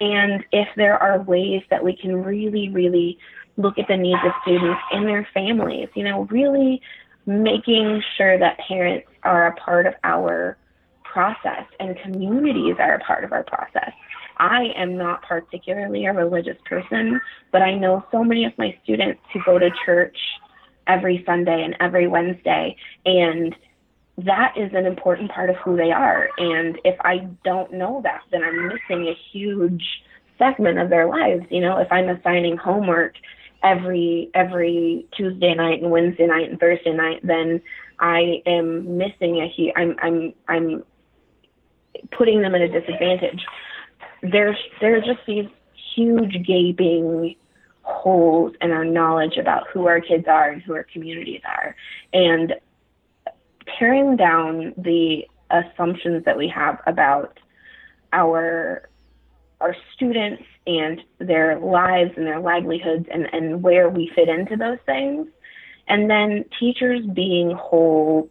And 0.00 0.44
if 0.50 0.68
there 0.76 0.98
are 0.98 1.22
ways 1.22 1.62
that 1.70 1.84
we 1.84 1.96
can 1.96 2.24
really, 2.24 2.68
really 2.70 3.18
look 3.56 3.78
at 3.78 3.86
the 3.86 3.96
needs 3.96 4.20
of 4.24 4.32
students 4.42 4.80
and 4.90 5.06
their 5.06 5.28
families, 5.32 5.88
you 5.94 6.02
know, 6.02 6.22
really 6.24 6.82
making 7.26 8.02
sure 8.16 8.38
that 8.38 8.58
parents 8.66 9.06
are 9.22 9.46
a 9.46 9.54
part 9.54 9.86
of 9.86 9.94
our 10.02 10.56
process 11.04 11.64
and 11.78 11.96
communities 12.02 12.76
are 12.78 12.94
a 12.94 12.98
part 13.00 13.22
of 13.22 13.32
our 13.32 13.44
process. 13.44 13.92
I 14.38 14.72
am 14.76 14.96
not 14.96 15.22
particularly 15.22 16.06
a 16.06 16.12
religious 16.12 16.56
person, 16.64 17.20
but 17.50 17.62
I 17.62 17.74
know 17.74 18.04
so 18.10 18.24
many 18.24 18.44
of 18.44 18.52
my 18.58 18.76
students 18.82 19.20
who 19.32 19.40
go 19.44 19.58
to 19.58 19.70
church 19.84 20.16
every 20.86 21.22
Sunday 21.26 21.62
and 21.62 21.76
every 21.80 22.06
Wednesday, 22.08 22.76
and 23.04 23.54
that 24.18 24.54
is 24.56 24.70
an 24.74 24.86
important 24.86 25.30
part 25.30 25.50
of 25.50 25.56
who 25.56 25.76
they 25.76 25.90
are. 25.90 26.28
And 26.38 26.78
if 26.84 26.96
I 27.00 27.28
don't 27.44 27.72
know 27.72 28.00
that, 28.02 28.22
then 28.30 28.42
I'm 28.44 28.68
missing 28.68 29.08
a 29.08 29.16
huge 29.32 29.84
segment 30.38 30.78
of 30.78 30.90
their 30.90 31.06
lives. 31.06 31.44
You 31.50 31.60
know, 31.60 31.78
if 31.78 31.90
I'm 31.90 32.08
assigning 32.08 32.56
homework 32.56 33.14
every 33.62 34.30
every 34.34 35.06
Tuesday 35.16 35.54
night 35.54 35.82
and 35.82 35.90
Wednesday 35.90 36.26
night 36.26 36.50
and 36.50 36.58
Thursday 36.58 36.92
night, 36.92 37.20
then 37.22 37.60
I 37.98 38.42
am 38.46 38.98
missing 38.98 39.40
a 39.40 39.48
huge. 39.48 39.72
I'm 39.76 39.96
I'm 40.02 40.34
I'm 40.48 40.84
putting 42.16 42.42
them 42.42 42.54
at 42.54 42.60
a 42.60 42.68
disadvantage. 42.68 43.44
There's 44.22 44.56
there's 44.80 45.04
just 45.04 45.20
these 45.26 45.48
huge 45.94 46.44
gaping 46.46 47.36
holes 47.82 48.54
in 48.60 48.70
our 48.70 48.84
knowledge 48.84 49.36
about 49.36 49.66
who 49.72 49.86
our 49.86 50.00
kids 50.00 50.26
are 50.28 50.50
and 50.50 50.62
who 50.62 50.74
our 50.74 50.86
communities 50.92 51.40
are, 51.44 51.74
and 52.12 52.54
tearing 53.78 54.16
down 54.16 54.74
the 54.76 55.26
assumptions 55.50 56.24
that 56.24 56.36
we 56.36 56.48
have 56.48 56.80
about 56.86 57.38
our 58.12 58.88
our 59.60 59.76
students 59.94 60.42
and 60.66 61.00
their 61.18 61.58
lives 61.58 62.10
and 62.16 62.26
their 62.26 62.40
livelihoods 62.40 63.06
and, 63.12 63.32
and 63.32 63.62
where 63.62 63.88
we 63.88 64.10
fit 64.14 64.28
into 64.28 64.56
those 64.56 64.78
things. 64.86 65.28
And 65.88 66.10
then 66.10 66.44
teachers 66.58 67.04
being 67.14 67.52
whole 67.52 68.28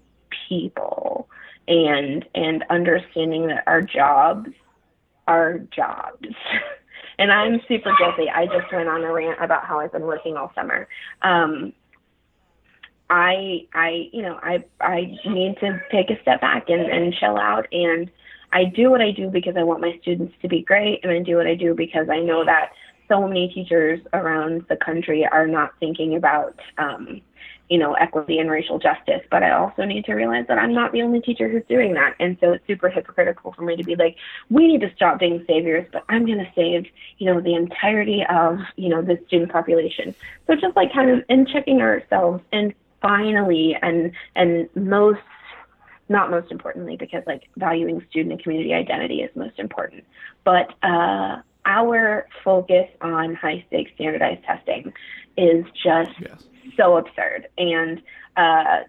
people 0.47 1.29
and 1.67 2.25
and 2.35 2.63
understanding 2.69 3.47
that 3.47 3.63
our 3.67 3.81
jobs 3.81 4.49
are 5.27 5.59
jobs. 5.75 6.27
and 7.19 7.31
I'm 7.31 7.61
super 7.67 7.91
guilty. 7.97 8.29
I 8.29 8.45
just 8.45 8.71
went 8.71 8.89
on 8.89 9.03
a 9.03 9.11
rant 9.11 9.41
about 9.41 9.65
how 9.65 9.79
I've 9.79 9.91
been 9.91 10.03
working 10.03 10.37
all 10.37 10.51
summer. 10.55 10.87
Um, 11.21 11.73
I 13.09 13.67
I 13.73 14.09
you 14.13 14.21
know 14.21 14.39
I 14.41 14.63
I 14.79 15.17
need 15.25 15.57
to 15.59 15.81
take 15.91 16.09
a 16.09 16.21
step 16.21 16.39
back 16.39 16.69
and, 16.69 16.81
and 16.81 17.13
chill 17.13 17.37
out 17.37 17.67
and 17.73 18.09
I 18.53 18.65
do 18.65 18.89
what 18.89 19.01
I 19.01 19.11
do 19.11 19.29
because 19.29 19.55
I 19.57 19.63
want 19.63 19.81
my 19.81 19.97
students 20.01 20.33
to 20.41 20.47
be 20.47 20.61
great, 20.61 20.99
and 21.03 21.11
I 21.11 21.19
do 21.19 21.37
what 21.37 21.47
I 21.47 21.55
do 21.55 21.73
because 21.73 22.09
I 22.09 22.19
know 22.19 22.43
that 22.45 22.71
so 23.07 23.27
many 23.27 23.49
teachers 23.49 23.99
around 24.13 24.65
the 24.69 24.77
country 24.77 25.25
are 25.29 25.47
not 25.47 25.71
thinking 25.79 26.15
about, 26.15 26.59
um, 26.77 27.21
you 27.71 27.77
know, 27.77 27.93
equity 27.93 28.37
and 28.37 28.51
racial 28.51 28.77
justice. 28.77 29.21
But 29.31 29.43
I 29.43 29.51
also 29.51 29.85
need 29.85 30.03
to 30.05 30.13
realize 30.13 30.45
that 30.49 30.59
I'm 30.59 30.73
not 30.73 30.91
the 30.91 31.01
only 31.03 31.21
teacher 31.21 31.47
who's 31.47 31.63
doing 31.69 31.93
that, 31.93 32.15
and 32.19 32.37
so 32.41 32.51
it's 32.51 32.67
super 32.67 32.89
hypocritical 32.89 33.53
for 33.53 33.61
me 33.61 33.77
to 33.77 33.83
be 33.83 33.95
like, 33.95 34.17
we 34.49 34.67
need 34.67 34.81
to 34.81 34.93
stop 34.93 35.19
being 35.19 35.45
saviors, 35.47 35.87
but 35.93 36.03
I'm 36.09 36.25
going 36.25 36.39
to 36.39 36.51
save, 36.53 36.85
you 37.17 37.33
know, 37.33 37.39
the 37.39 37.55
entirety 37.55 38.25
of, 38.29 38.59
you 38.75 38.89
know, 38.89 39.01
the 39.01 39.17
student 39.27 39.53
population. 39.53 40.13
So 40.47 40.55
just 40.55 40.75
like 40.75 40.91
kind 40.91 41.09
of 41.09 41.23
in 41.29 41.45
checking 41.45 41.81
ourselves 41.81 42.43
and 42.51 42.73
finally 43.01 43.77
and 43.81 44.11
and 44.35 44.69
most 44.75 45.21
not 46.09 46.29
most 46.29 46.51
importantly 46.51 46.97
because 46.97 47.23
like 47.25 47.47
valuing 47.55 48.05
student 48.09 48.33
and 48.33 48.43
community 48.43 48.73
identity 48.73 49.21
is 49.21 49.35
most 49.35 49.57
important 49.57 50.03
but 50.43 50.73
uh, 50.83 51.37
our 51.65 52.27
focus 52.43 52.87
on 53.01 53.35
high 53.35 53.63
stakes 53.67 53.91
standardized 53.95 54.43
testing 54.43 54.93
is 55.37 55.65
just 55.83 56.11
yes. 56.19 56.43
so 56.77 56.97
absurd 56.97 57.47
and 57.57 58.01
uh, 58.37 58.79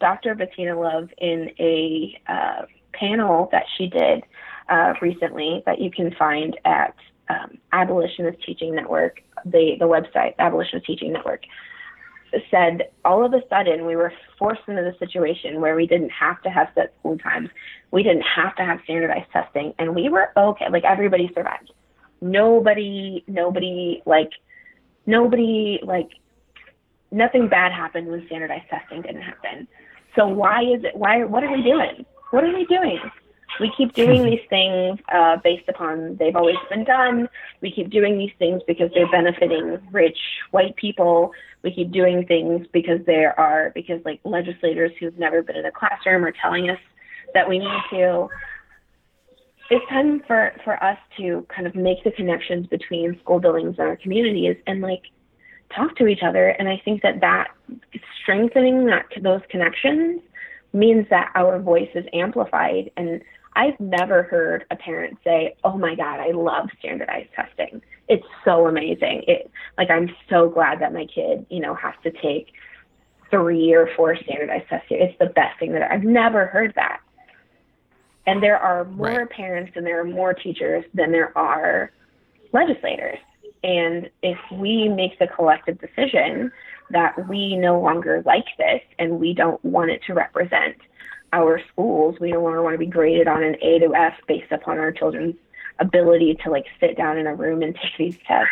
dr 0.00 0.34
bettina 0.36 0.78
love 0.78 1.08
in 1.18 1.50
a 1.58 2.18
uh, 2.28 2.62
panel 2.92 3.48
that 3.52 3.64
she 3.76 3.86
did 3.88 4.24
uh, 4.68 4.94
recently 5.00 5.62
that 5.66 5.80
you 5.80 5.90
can 5.90 6.14
find 6.18 6.58
at 6.64 6.94
um, 7.28 7.58
abolitionist 7.72 8.42
teaching 8.44 8.74
network 8.74 9.20
the, 9.44 9.76
the 9.78 9.84
website 9.84 10.34
abolitionist 10.38 10.86
teaching 10.86 11.12
network 11.12 11.42
said 12.50 12.90
all 13.04 13.24
of 13.24 13.32
a 13.32 13.40
sudden 13.48 13.86
we 13.86 13.96
were 13.96 14.12
forced 14.38 14.62
into 14.68 14.82
the 14.82 14.94
situation 14.98 15.60
where 15.60 15.74
we 15.74 15.86
didn't 15.86 16.10
have 16.10 16.42
to 16.42 16.50
have 16.50 16.68
set 16.74 16.94
school 16.98 17.18
times. 17.18 17.48
We 17.90 18.02
didn't 18.02 18.22
have 18.22 18.54
to 18.56 18.64
have 18.64 18.80
standardized 18.84 19.30
testing 19.32 19.74
and 19.78 19.94
we 19.94 20.08
were 20.08 20.30
okay. 20.36 20.66
Like 20.70 20.84
everybody 20.84 21.30
survived. 21.34 21.72
Nobody, 22.20 23.24
nobody, 23.26 24.02
like, 24.06 24.30
nobody, 25.04 25.80
like, 25.82 26.10
nothing 27.10 27.48
bad 27.48 27.72
happened 27.72 28.08
when 28.08 28.24
standardized 28.26 28.68
testing 28.70 29.02
didn't 29.02 29.22
happen. 29.22 29.68
So 30.16 30.26
why 30.26 30.62
is 30.62 30.82
it, 30.84 30.96
why, 30.96 31.24
what 31.24 31.44
are 31.44 31.52
we 31.52 31.62
doing? 31.62 32.06
What 32.30 32.42
are 32.42 32.54
we 32.54 32.64
doing? 32.66 32.98
We 33.60 33.72
keep 33.76 33.94
doing 33.94 34.24
these 34.24 34.44
things 34.50 34.98
uh, 35.12 35.36
based 35.42 35.68
upon 35.68 36.16
they've 36.16 36.36
always 36.36 36.56
been 36.68 36.84
done. 36.84 37.28
We 37.60 37.70
keep 37.70 37.90
doing 37.90 38.18
these 38.18 38.32
things 38.38 38.62
because 38.66 38.90
they're 38.94 39.10
benefiting 39.10 39.78
rich 39.92 40.18
white 40.50 40.76
people. 40.76 41.32
We 41.62 41.72
keep 41.72 41.90
doing 41.90 42.26
things 42.26 42.66
because 42.72 43.00
there 43.06 43.38
are 43.38 43.70
because 43.74 44.00
like 44.04 44.20
legislators 44.24 44.92
who've 45.00 45.18
never 45.18 45.42
been 45.42 45.56
in 45.56 45.64
a 45.64 45.72
classroom 45.72 46.24
are 46.24 46.34
telling 46.42 46.68
us 46.68 46.78
that 47.34 47.48
we 47.48 47.58
need 47.58 47.80
to. 47.90 48.28
It's 49.70 49.88
time 49.88 50.22
for 50.26 50.52
for 50.62 50.82
us 50.82 50.98
to 51.16 51.46
kind 51.54 51.66
of 51.66 51.74
make 51.74 52.04
the 52.04 52.12
connections 52.12 52.66
between 52.66 53.18
school 53.20 53.40
buildings 53.40 53.76
and 53.78 53.88
our 53.88 53.96
communities 53.96 54.56
and 54.66 54.80
like 54.80 55.02
talk 55.74 55.96
to 55.96 56.06
each 56.06 56.22
other. 56.22 56.50
And 56.50 56.68
I 56.68 56.80
think 56.84 57.02
that 57.02 57.20
that 57.20 57.48
strengthening 58.22 58.86
that 58.86 59.06
those 59.22 59.40
connections 59.50 60.20
means 60.72 61.06
that 61.10 61.32
our 61.34 61.58
voice 61.58 61.88
is 61.94 62.04
amplified 62.12 62.90
and 62.96 63.22
I've 63.56 63.80
never 63.80 64.22
heard 64.22 64.66
a 64.70 64.76
parent 64.76 65.18
say, 65.24 65.56
"Oh 65.64 65.78
my 65.78 65.94
God, 65.94 66.20
I 66.20 66.30
love 66.30 66.68
standardized 66.78 67.30
testing. 67.34 67.80
It's 68.08 68.26
so 68.44 68.68
amazing. 68.68 69.24
It 69.26 69.50
like 69.78 69.90
I'm 69.90 70.14
so 70.28 70.48
glad 70.48 70.80
that 70.80 70.92
my 70.92 71.06
kid, 71.06 71.46
you 71.48 71.60
know, 71.60 71.74
has 71.74 71.94
to 72.04 72.10
take 72.10 72.52
three 73.30 73.72
or 73.72 73.88
four 73.96 74.14
standardized 74.16 74.68
tests. 74.68 74.86
It's 74.90 75.18
the 75.18 75.26
best 75.26 75.58
thing 75.58 75.72
that 75.72 75.90
I've 75.90 76.04
never 76.04 76.46
heard 76.46 76.74
that. 76.76 77.00
And 78.26 78.42
there 78.42 78.58
are 78.58 78.84
more 78.84 79.08
right. 79.08 79.30
parents 79.30 79.72
and 79.74 79.86
there 79.86 80.00
are 80.00 80.04
more 80.04 80.34
teachers 80.34 80.84
than 80.94 81.10
there 81.10 81.36
are 81.36 81.92
legislators. 82.52 83.18
And 83.64 84.10
if 84.22 84.38
we 84.52 84.88
make 84.88 85.18
the 85.18 85.28
collective 85.28 85.80
decision 85.80 86.52
that 86.90 87.28
we 87.28 87.56
no 87.56 87.80
longer 87.80 88.22
like 88.26 88.46
this 88.58 88.80
and 88.98 89.18
we 89.18 89.32
don't 89.32 89.64
want 89.64 89.90
it 89.90 90.02
to 90.06 90.14
represent 90.14 90.76
our 91.36 91.60
schools, 91.72 92.16
we 92.20 92.32
no 92.32 92.42
longer 92.42 92.62
want 92.62 92.74
to 92.74 92.78
be 92.78 92.86
graded 92.86 93.28
on 93.28 93.42
an 93.42 93.56
A 93.62 93.78
to 93.80 93.94
F 93.94 94.14
based 94.26 94.50
upon 94.50 94.78
our 94.78 94.90
children's 94.90 95.36
ability 95.78 96.38
to 96.42 96.50
like 96.50 96.64
sit 96.80 96.96
down 96.96 97.18
in 97.18 97.26
a 97.26 97.34
room 97.34 97.62
and 97.62 97.74
take 97.82 97.96
these 97.98 98.18
tests, 98.26 98.48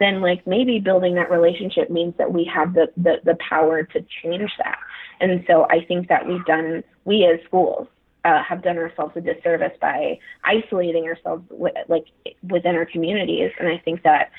then 0.00 0.22
like 0.22 0.46
maybe 0.46 0.80
building 0.80 1.14
that 1.16 1.30
relationship 1.30 1.90
means 1.90 2.14
that 2.16 2.32
we 2.32 2.44
have 2.44 2.72
the, 2.72 2.90
the, 2.96 3.16
the 3.24 3.36
power 3.48 3.82
to 3.82 4.04
change 4.22 4.50
that. 4.58 4.78
And 5.20 5.44
so 5.46 5.66
I 5.70 5.84
think 5.84 6.08
that 6.08 6.26
we've 6.26 6.44
done, 6.46 6.82
we 7.04 7.26
as 7.26 7.44
schools 7.44 7.86
uh, 8.24 8.42
have 8.42 8.62
done 8.62 8.78
ourselves 8.78 9.12
a 9.16 9.20
disservice 9.20 9.76
by 9.80 10.18
isolating 10.44 11.04
ourselves 11.04 11.44
w- 11.50 11.74
like 11.88 12.06
within 12.48 12.76
our 12.76 12.86
communities. 12.86 13.50
And 13.58 13.68
I 13.68 13.78
think 13.78 14.02
that 14.04 14.30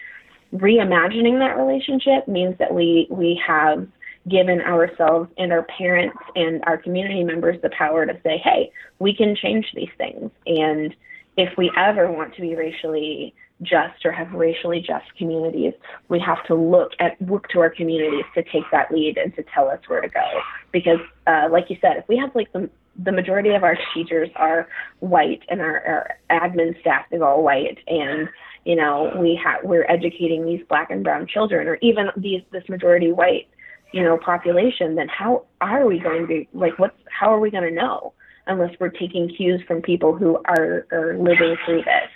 reimagining 0.54 1.40
that 1.40 1.58
relationship 1.58 2.28
means 2.28 2.58
that 2.60 2.74
we 2.74 3.08
we 3.10 3.42
have 3.46 3.88
given 4.28 4.62
ourselves 4.62 5.30
and 5.38 5.52
our 5.52 5.64
parents 5.64 6.18
and 6.36 6.64
our 6.66 6.78
community 6.78 7.24
members 7.24 7.62
the 7.62 7.70
power 7.78 8.06
to 8.06 8.14
say, 8.24 8.38
hey, 8.38 8.72
we 9.00 9.16
can 9.16 9.36
change 9.36 9.66
these 9.76 9.90
things. 9.98 10.32
And 10.46 10.96
if 11.38 11.58
we 11.58 11.72
ever 11.78 12.12
want 12.12 12.34
to 12.36 12.42
be 12.42 12.56
racially 12.56 13.34
just 13.62 14.06
or 14.06 14.12
have 14.12 14.32
racially 14.34 14.80
just 14.80 15.06
communities, 15.18 15.74
we 16.10 16.20
have 16.20 16.46
to 16.48 16.56
look 16.56 16.92
at 17.00 17.22
look 17.22 17.48
to 17.50 17.60
our 17.60 17.70
communities 17.70 18.26
to 18.36 18.44
take 18.44 18.64
that 18.72 18.92
lead 18.92 19.18
and 19.18 19.36
to 19.36 19.44
tell 19.54 19.70
us 19.70 19.80
where 19.88 20.02
to 20.02 20.10
go. 20.10 20.26
Because, 20.72 21.00
uh, 21.28 21.48
like 21.52 21.70
you 21.70 21.78
said, 21.82 21.98
if 21.98 22.08
we 22.08 22.18
have 22.18 22.34
like 22.36 22.52
the 22.54 22.70
the 23.04 23.12
majority 23.12 23.50
of 23.50 23.64
our 23.64 23.78
teachers 23.94 24.30
are 24.36 24.68
white 25.00 25.42
and 25.50 25.62
our, 25.62 26.16
our 26.30 26.42
admin 26.42 26.80
staff 26.82 27.06
is 27.12 27.22
all 27.22 27.42
white 27.42 27.80
and 27.88 28.30
you 28.66 28.76
know 28.76 29.12
we 29.20 29.40
have 29.44 29.64
we're 29.64 29.86
educating 29.90 30.46
these 30.46 30.62
black 30.70 30.92
and 30.92 31.04
brown 31.04 31.26
children 31.26 31.68
or 31.68 31.76
even 31.82 32.08
these 32.18 32.42
this 32.52 32.68
majority 32.70 33.12
white 33.12 33.48
you 33.94 34.04
know 34.04 34.18
population 34.18 34.96
then 34.96 35.08
how 35.08 35.46
are 35.62 35.86
we 35.86 36.00
going 36.00 36.28
to 36.28 36.46
like 36.54 36.78
what's 36.80 36.98
how 37.10 37.34
are 37.34 37.40
we 37.40 37.50
going 37.50 37.64
to 37.64 37.72
know 37.72 38.14
unless 38.48 38.72
we're 38.80 38.90
taking 38.90 39.30
cues 39.30 39.62
from 39.68 39.82
people 39.82 40.16
who 40.16 40.38
are 40.46 40.86
are 40.92 41.18
living 41.18 41.56
through 41.66 41.84
this 41.84 42.10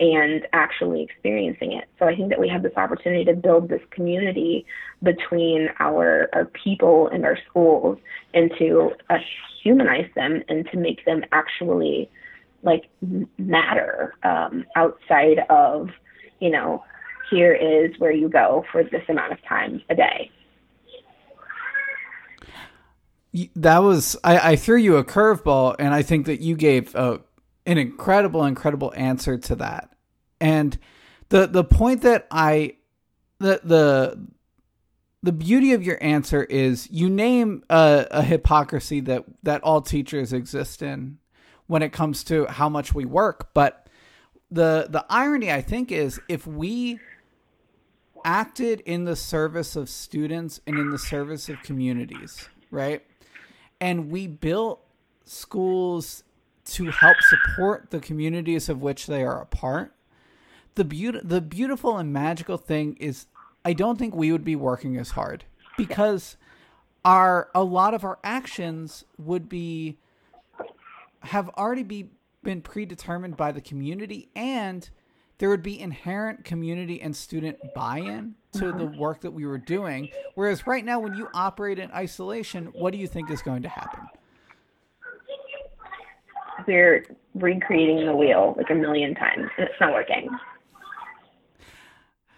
and 0.00 0.46
actually 0.54 1.02
experiencing 1.02 1.72
it. 1.72 1.84
So 1.98 2.06
I 2.06 2.16
think 2.16 2.30
that 2.30 2.40
we 2.40 2.48
have 2.48 2.62
this 2.62 2.72
opportunity 2.76 3.24
to 3.26 3.34
build 3.34 3.68
this 3.68 3.82
community 3.90 4.64
between 5.02 5.68
our 5.78 6.28
our 6.32 6.46
people 6.46 7.08
and 7.08 7.24
our 7.24 7.38
schools 7.48 7.98
and 8.34 8.50
to 8.58 8.92
uh, 9.10 9.18
humanize 9.62 10.10
them 10.16 10.42
and 10.48 10.66
to 10.72 10.78
make 10.78 11.04
them 11.04 11.22
actually 11.32 12.10
like 12.62 12.88
matter 13.38 14.14
um, 14.22 14.64
outside 14.74 15.40
of 15.50 15.90
you 16.40 16.50
know 16.50 16.82
here 17.30 17.52
is 17.52 17.92
where 17.98 18.12
you 18.12 18.28
go 18.28 18.64
for 18.72 18.82
this 18.82 19.02
amount 19.08 19.32
of 19.32 19.38
time 19.46 19.82
a 19.90 19.94
day 19.94 20.30
that 23.56 23.78
was 23.78 24.16
I, 24.24 24.52
I 24.52 24.56
threw 24.56 24.76
you 24.76 24.96
a 24.96 25.04
curveball 25.04 25.76
and 25.78 25.94
i 25.94 26.02
think 26.02 26.26
that 26.26 26.40
you 26.40 26.56
gave 26.56 26.94
a, 26.94 27.20
an 27.66 27.78
incredible 27.78 28.44
incredible 28.44 28.92
answer 28.96 29.38
to 29.38 29.54
that. 29.56 29.90
And 30.40 30.78
the 31.28 31.46
the 31.46 31.64
point 31.64 32.02
that 32.02 32.26
i 32.30 32.74
the 33.38 33.60
the 33.62 34.28
the 35.22 35.32
beauty 35.32 35.72
of 35.74 35.84
your 35.84 36.02
answer 36.02 36.44
is 36.44 36.90
you 36.90 37.10
name 37.10 37.62
a, 37.68 38.06
a 38.10 38.22
hypocrisy 38.22 39.00
that 39.00 39.24
that 39.42 39.62
all 39.62 39.82
teachers 39.82 40.32
exist 40.32 40.82
in 40.82 41.18
when 41.66 41.82
it 41.82 41.92
comes 41.92 42.24
to 42.24 42.46
how 42.46 42.68
much 42.68 42.94
we 42.94 43.04
work. 43.04 43.54
But 43.54 43.86
the 44.50 44.88
the 44.90 45.04
irony 45.08 45.52
i 45.52 45.62
think 45.62 45.92
is 45.92 46.20
if 46.28 46.44
we 46.44 46.98
acted 48.24 48.80
in 48.80 49.04
the 49.04 49.14
service 49.14 49.76
of 49.76 49.88
students 49.88 50.60
and 50.66 50.76
in 50.76 50.90
the 50.90 50.98
service 50.98 51.48
of 51.48 51.62
communities 51.62 52.48
right 52.72 53.04
and 53.80 54.10
we 54.10 54.26
built 54.26 54.84
schools 55.24 56.24
to 56.64 56.90
help 56.90 57.16
support 57.22 57.90
the 57.90 58.00
communities 58.00 58.68
of 58.68 58.82
which 58.82 59.06
they 59.06 59.22
are 59.24 59.40
a 59.40 59.46
part. 59.46 59.94
The 60.74 60.84
the 61.22 61.40
beautiful 61.40 61.98
and 61.98 62.12
magical 62.12 62.56
thing 62.56 62.96
is 63.00 63.26
I 63.64 63.72
don't 63.72 63.98
think 63.98 64.14
we 64.14 64.32
would 64.32 64.44
be 64.44 64.56
working 64.56 64.96
as 64.96 65.10
hard 65.10 65.44
because 65.76 66.36
our 67.04 67.48
a 67.54 67.64
lot 67.64 67.94
of 67.94 68.04
our 68.04 68.18
actions 68.22 69.04
would 69.18 69.48
be 69.48 69.98
have 71.22 71.48
already 71.50 71.82
be 71.82 72.10
been 72.42 72.62
predetermined 72.62 73.36
by 73.36 73.52
the 73.52 73.60
community 73.60 74.30
and 74.34 74.88
there 75.40 75.48
would 75.48 75.62
be 75.62 75.80
inherent 75.80 76.44
community 76.44 77.00
and 77.00 77.16
student 77.16 77.58
buy-in 77.74 78.34
to 78.52 78.72
the 78.72 78.84
uh-huh. 78.84 78.98
work 78.98 79.22
that 79.22 79.30
we 79.30 79.46
were 79.46 79.58
doing. 79.58 80.10
Whereas 80.34 80.66
right 80.66 80.84
now 80.84 81.00
when 81.00 81.14
you 81.14 81.28
operate 81.34 81.78
in 81.78 81.90
isolation 81.92 82.66
what 82.66 82.92
do 82.92 82.98
you 82.98 83.08
think 83.08 83.30
is 83.30 83.42
going 83.42 83.62
to 83.62 83.68
happen? 83.68 84.06
We're 86.66 87.06
recreating 87.34 88.04
the 88.04 88.14
wheel 88.14 88.54
like 88.56 88.68
a 88.68 88.74
million 88.74 89.14
times. 89.14 89.48
And 89.56 89.66
it's 89.66 89.80
not 89.80 89.94
working. 89.94 90.28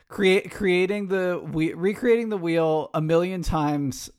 Create 0.07 0.51
creating 0.53 1.09
the 1.09 1.43
we 1.53 1.75
recreating 1.75 2.29
the 2.29 2.37
wheel 2.37 2.89
a 2.95 3.01
million 3.01 3.43
times 3.43 4.11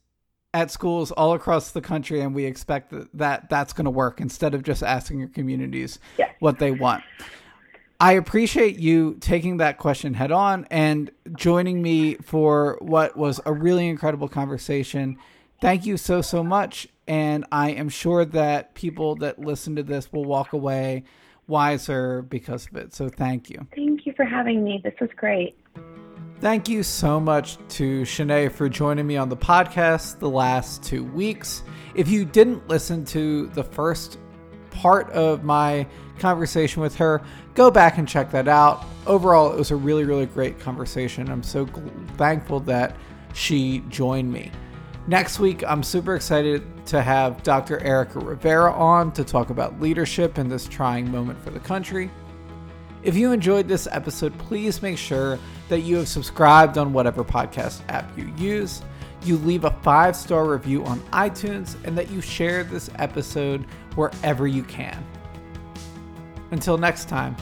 at 0.53 0.71
schools 0.71 1.11
all 1.11 1.33
across 1.33 1.71
the 1.71 1.81
country 1.81 2.19
and 2.19 2.35
we 2.35 2.45
expect 2.45 2.91
that, 2.91 3.07
that 3.13 3.49
that's 3.49 3.71
going 3.71 3.85
to 3.85 3.91
work 3.91 4.19
instead 4.19 4.53
of 4.53 4.61
just 4.61 4.83
asking 4.83 5.19
your 5.19 5.29
communities 5.29 5.99
yeah. 6.17 6.29
what 6.39 6.59
they 6.59 6.71
want 6.71 7.03
i 8.03 8.11
appreciate 8.11 8.77
you 8.77 9.15
taking 9.21 9.57
that 9.57 9.77
question 9.77 10.13
head 10.13 10.29
on 10.29 10.67
and 10.69 11.09
joining 11.37 11.81
me 11.81 12.15
for 12.15 12.77
what 12.81 13.15
was 13.15 13.39
a 13.45 13.53
really 13.53 13.87
incredible 13.87 14.27
conversation. 14.27 15.17
Thank 15.61 15.85
you 15.85 15.95
so 15.95 16.21
so 16.21 16.43
much. 16.43 16.89
And 17.07 17.45
i 17.51 17.71
am 17.71 17.87
sure 17.87 18.25
that 18.25 18.75
people 18.75 19.15
that 19.17 19.39
listen 19.39 19.77
to 19.77 19.83
this 19.83 20.11
will 20.11 20.25
walk 20.25 20.51
away 20.51 21.05
wiser 21.47 22.21
because 22.23 22.67
of 22.67 22.75
it. 22.75 22.93
So 22.93 23.07
thank 23.07 23.49
you. 23.49 23.65
Thank 23.73 24.05
you 24.05 24.13
for 24.13 24.25
having 24.25 24.65
me. 24.65 24.81
This 24.83 24.93
was 24.99 25.09
great. 25.15 25.57
Thank 26.41 26.67
you 26.67 26.83
so 26.83 27.21
much 27.21 27.57
to 27.69 28.01
Shanae 28.01 28.51
for 28.51 28.67
joining 28.67 29.07
me 29.07 29.15
on 29.15 29.29
the 29.29 29.37
podcast 29.37 30.19
the 30.19 30.29
last 30.29 30.83
two 30.83 31.05
weeks. 31.05 31.63
If 31.95 32.09
you 32.09 32.25
didn't 32.25 32.67
listen 32.67 33.05
to 33.05 33.47
the 33.47 33.63
first 33.63 34.19
part 34.73 35.09
of 35.11 35.43
my 35.43 35.87
conversation 36.19 36.81
with 36.81 36.95
her, 36.95 37.21
go 37.53 37.71
back 37.71 37.97
and 37.97 38.07
check 38.07 38.31
that 38.31 38.47
out. 38.47 38.85
Overall, 39.07 39.51
it 39.51 39.57
was 39.57 39.71
a 39.71 39.75
really, 39.75 40.03
really 40.03 40.25
great 40.25 40.59
conversation. 40.59 41.29
I'm 41.29 41.43
so 41.43 41.65
thankful 42.17 42.59
that 42.61 42.95
she 43.33 43.83
joined 43.89 44.31
me. 44.31 44.51
Next 45.07 45.39
week, 45.39 45.63
I'm 45.67 45.83
super 45.83 46.15
excited 46.15 46.63
to 46.87 47.01
have 47.01 47.43
Dr. 47.43 47.79
Erica 47.79 48.19
Rivera 48.19 48.71
on 48.73 49.11
to 49.13 49.23
talk 49.23 49.49
about 49.49 49.81
leadership 49.81 50.37
in 50.37 50.47
this 50.47 50.65
trying 50.65 51.11
moment 51.11 51.41
for 51.43 51.49
the 51.49 51.59
country. 51.59 52.09
If 53.03 53.15
you 53.17 53.33
enjoyed 53.33 53.67
this 53.67 53.85
episode, 53.91 54.37
please 54.37 54.81
make 54.81 54.97
sure 54.97 55.37
that 55.67 55.81
you 55.81 55.97
have 55.97 56.07
subscribed 56.07 56.77
on 56.77 56.93
whatever 56.93 57.23
podcast 57.23 57.81
app 57.89 58.17
you 58.17 58.33
use, 58.37 58.81
you 59.25 59.37
leave 59.37 59.65
a 59.65 59.71
five 59.81 60.15
star 60.15 60.45
review 60.45 60.83
on 60.85 60.99
iTunes, 61.11 61.75
and 61.83 61.97
that 61.97 62.09
you 62.09 62.21
share 62.21 62.63
this 62.63 62.89
episode 62.95 63.65
wherever 63.95 64.47
you 64.47 64.63
can. 64.63 65.05
Until 66.51 66.77
next 66.77 67.09
time, 67.09 67.35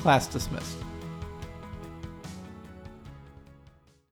class 0.00 0.26
dismissed. 0.26 0.81